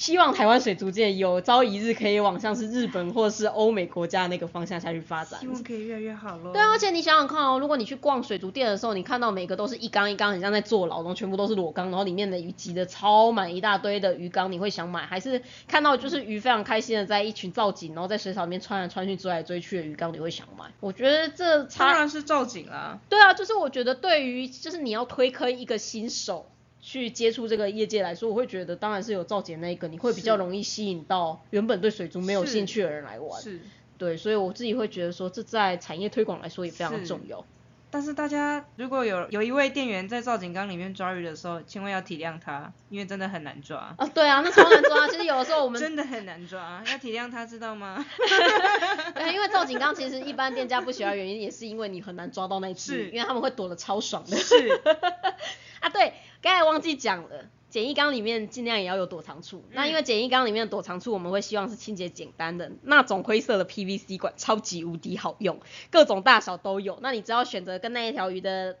[0.00, 5.38] 希望台湾水族界有朝一日可以往像是日本或是欧美国家那个方向下去发展。
[5.38, 6.54] 希望可以越来越好咯。
[6.54, 15.04] 对啊，而且你想想看哦，如果你去逛水族店的时候，你看到每个都是一缸一缸，很像在坐牢，然后全部都是裸缸，然后里面的鱼挤得超满一大堆的鱼缸，你会想买？
[15.04, 20.64] 还是看到就是鱼非常开心的在一群造景，然后在水草里面穿来穿去、追来追去的鱼缸，你会想买？
[20.80, 22.98] 我觉得这当然是造景啦。
[23.10, 26.46] 对啊，就是我觉得对于就是你要推坑一个新手。
[26.82, 33.40] 去接触这个业界来说，我会觉得当然是有赵姐那一个，你会比较容易吸引到原本对水族没有兴趣的人来玩。
[33.40, 33.60] 是，
[33.98, 37.44] 对，所以我自己会觉得说，这在产业推广来说也非常重要。
[37.92, 43.92] 但是大家如果有有一位店员在造景缸里面抓鱼的时候，千万要体谅他，因为真的很难抓。
[43.98, 45.08] 啊，对啊，那超难抓。
[45.08, 48.06] 其实有的时候我们 真的很难抓，要体谅他，知道吗？
[49.16, 54.36] 对，因为造景缸其实一般店家不喜欢原因也是因为你很难抓到那只，因为他们会躲得超爽的。
[54.36, 54.80] 是。
[55.80, 56.12] 啊，对，
[56.42, 59.64] 刚才忘记讲了，简易缸里面尽量也要有躲藏处。
[59.72, 65.60] 那因为简易缸里面的躲藏处，我们会希望是清洁简单的，那种灰色的 PVC 管超级无敌好用，
[65.90, 66.98] 各种大小都有。
[67.02, 68.78] 那你只要选择跟那一条鱼的。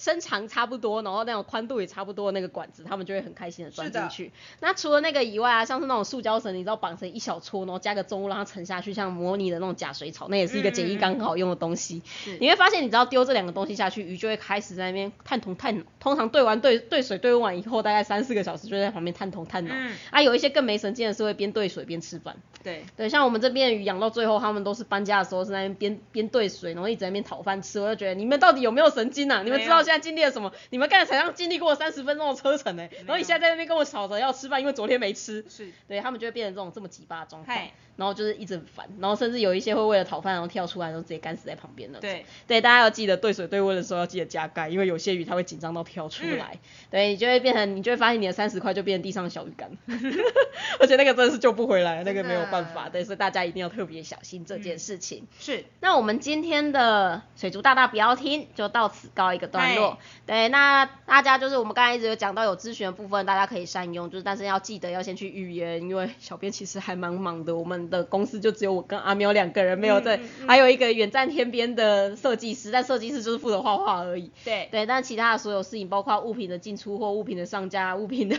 [0.00, 4.32] 身长差不多，然后那种宽度也差不多的那个管子，他们就会很开心的钻进去。
[4.60, 12.02] 那除了那个以外啊，像是那种塑胶绳，你知道绑成一小撮，然后加个重物让它沉下去，像模拟的那种假水草，那也是一个简易刚好用的东西。
[12.40, 15.84] 你会发现，你只要丢这两个东西下去，鱼就会开始在那边探头探脑。
[15.98, 19.74] 通常对完对对水对完以后，大概三四个小时就在旁边探头探脑。
[20.10, 22.36] 啊，有一些更没神经的是会边对水边吃饭。
[22.62, 27.80] 对对，像我们这边鱼养到最后，他们都是搬家的时候是在那边边对水，然后一直在那边讨饭吃。
[27.80, 29.42] 我就觉得你们到底有没有神经啊？
[29.42, 30.52] 你们知道现在经历了什么？
[30.70, 35.72] 你们刚才才刚经历过三十分钟的车程呢，然后你现在在那边跟我吵着要吃饭，因为昨天没吃，是。
[35.88, 37.58] 对他们就会变成这种这么鸡巴的状况，
[38.00, 42.00] 然后就是一直很烦，然后甚至有一些会为了讨饭然后跳出来，然后直接干死在旁边的。
[42.00, 42.24] 对。
[42.46, 46.58] 对，大家要记得对水对温的时候要记得加盖，因为有些鱼它会紧张到跳出来，
[46.90, 49.70] 对你就会变成你就会发现你的三十块就变成地上的小鱼干，
[50.80, 55.26] 而且那个真的是救不回来，那个没有办法，对，所以大家一定要特别小心这件事情。
[55.38, 60.70] 是，那我们今天的水族大大不要听就到此告一个段落，对，那。
[60.70, 74.30] 那大家就是我们刚才一直有讲到有咨询的部分，大家可以善用，就是但是要记得要先去预约，因为小编其实还蛮忙的，我们的公司就只有我跟阿喵两个人，没有在，还有一个远在天边的设计师，但设计师就是负责画画而已。
[74.44, 78.36] 对对，但其他的所有事情，包括物品的进出货、物品的上架、 物品的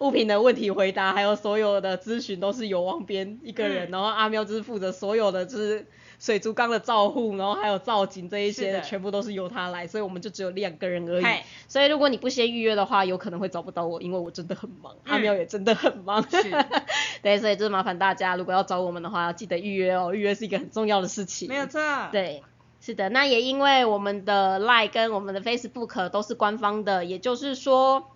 [0.00, 5.86] 物品的问题回答，还有所有的咨询都是由王编一个人，然后阿喵就是负责所有的就是。
[6.22, 11.24] 水族缸的照护，然后还有造景这一些，全部都是由他来，所以我们就只有两个人而已。
[11.66, 16.24] 所以如果你不先预约的话，有可能会找不到我，因为我真的很忙，阿喵也真的很忙。
[17.22, 21.48] 对，所以就是麻烦大家，如果要找我们的话，要记得预约哦，预约是一个很重要的事情。
[21.48, 21.80] 没有错。
[22.12, 22.44] 对，
[22.80, 28.11] 是的，那也因为我们的 Line 跟我们的 Facebook 都是官方的，也就是说。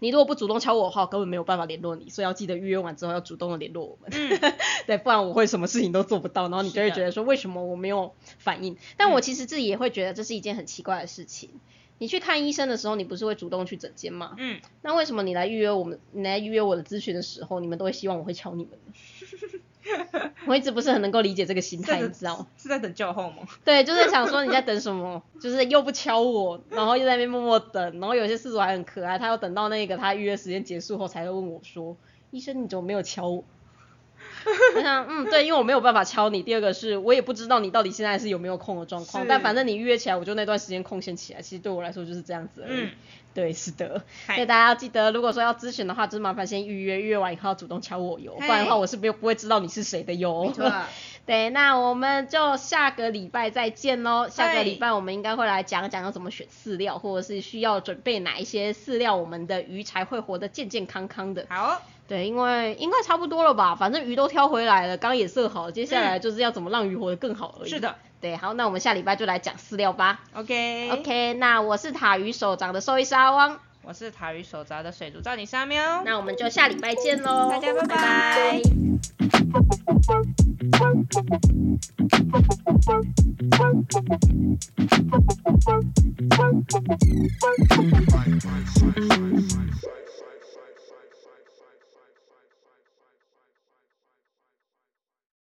[0.00, 4.10] 你如果不主动敲我的话，根本没有办法联络你，所以要记得预约完之后要主动的联络我们，
[4.86, 8.76] 对，不然我会什么事情都做不到，然后你就会觉得说为什么我没有反应？
[8.96, 11.50] 但我其实自己也会觉得这是一件很奇怪的事情。
[12.00, 14.36] 你去看医生的时候，你不是会主动去诊间吗？
[14.38, 18.78] 嗯，那为什么你来预约我们，你来预约我的咨询的时候，你们都会希望我会敲你们？
[20.46, 22.46] 我一直不是很能够理解这个心态，你知道吗？
[22.56, 23.38] 是在等叫号吗？
[23.64, 31.96] 对，就是想说你在等什么， 就是又不敲我，然后又在那边默默等，然后有些事主还很可爱，他要等到那个他预约时间结束后才会问我说
[32.30, 33.44] 医生你怎么没有敲我？
[34.76, 36.42] 我想，嗯，对，因为我没有办法敲你。
[36.42, 41.42] 第二个是我也不知道你到底现在是有没有空的状况，但反正你预约起来，我就那段时间空闲起来。
[41.42, 42.88] 其实对我来说就是这样子而已。
[43.34, 44.02] 对，是的。
[44.26, 50.52] 所以大家要记得，如果说要咨询的话，就是麻烦先预约，预约完以后要主动敲我哟，不然的话我是没有不会知道你是谁的哟。
[51.24, 54.28] 对，那我们就下个礼拜再见喽。
[54.28, 61.46] 下个礼拜我们应该会来讲讲要怎么选饲料，或者是需要准备哪一些饲料，我们的鱼才会活得健健康康的。
[61.50, 61.82] 好。
[62.08, 67.68] 对，因为应该差不多了吧，反正鱼都挑回来了，缸也设好，接下来就是要怎么让鱼活得更好而已。
[67.68, 67.94] 是的。
[68.20, 70.20] 对，好，那我们下礼拜就来讲饲料吧。
[70.32, 70.90] OK。
[70.90, 73.60] OK，那我是塔鱼手掌的兽医师阿汪。
[73.82, 78.60] 我是塔鱼手札的水族照你沙喵，那我们就下礼拜见喽，大家拜拜。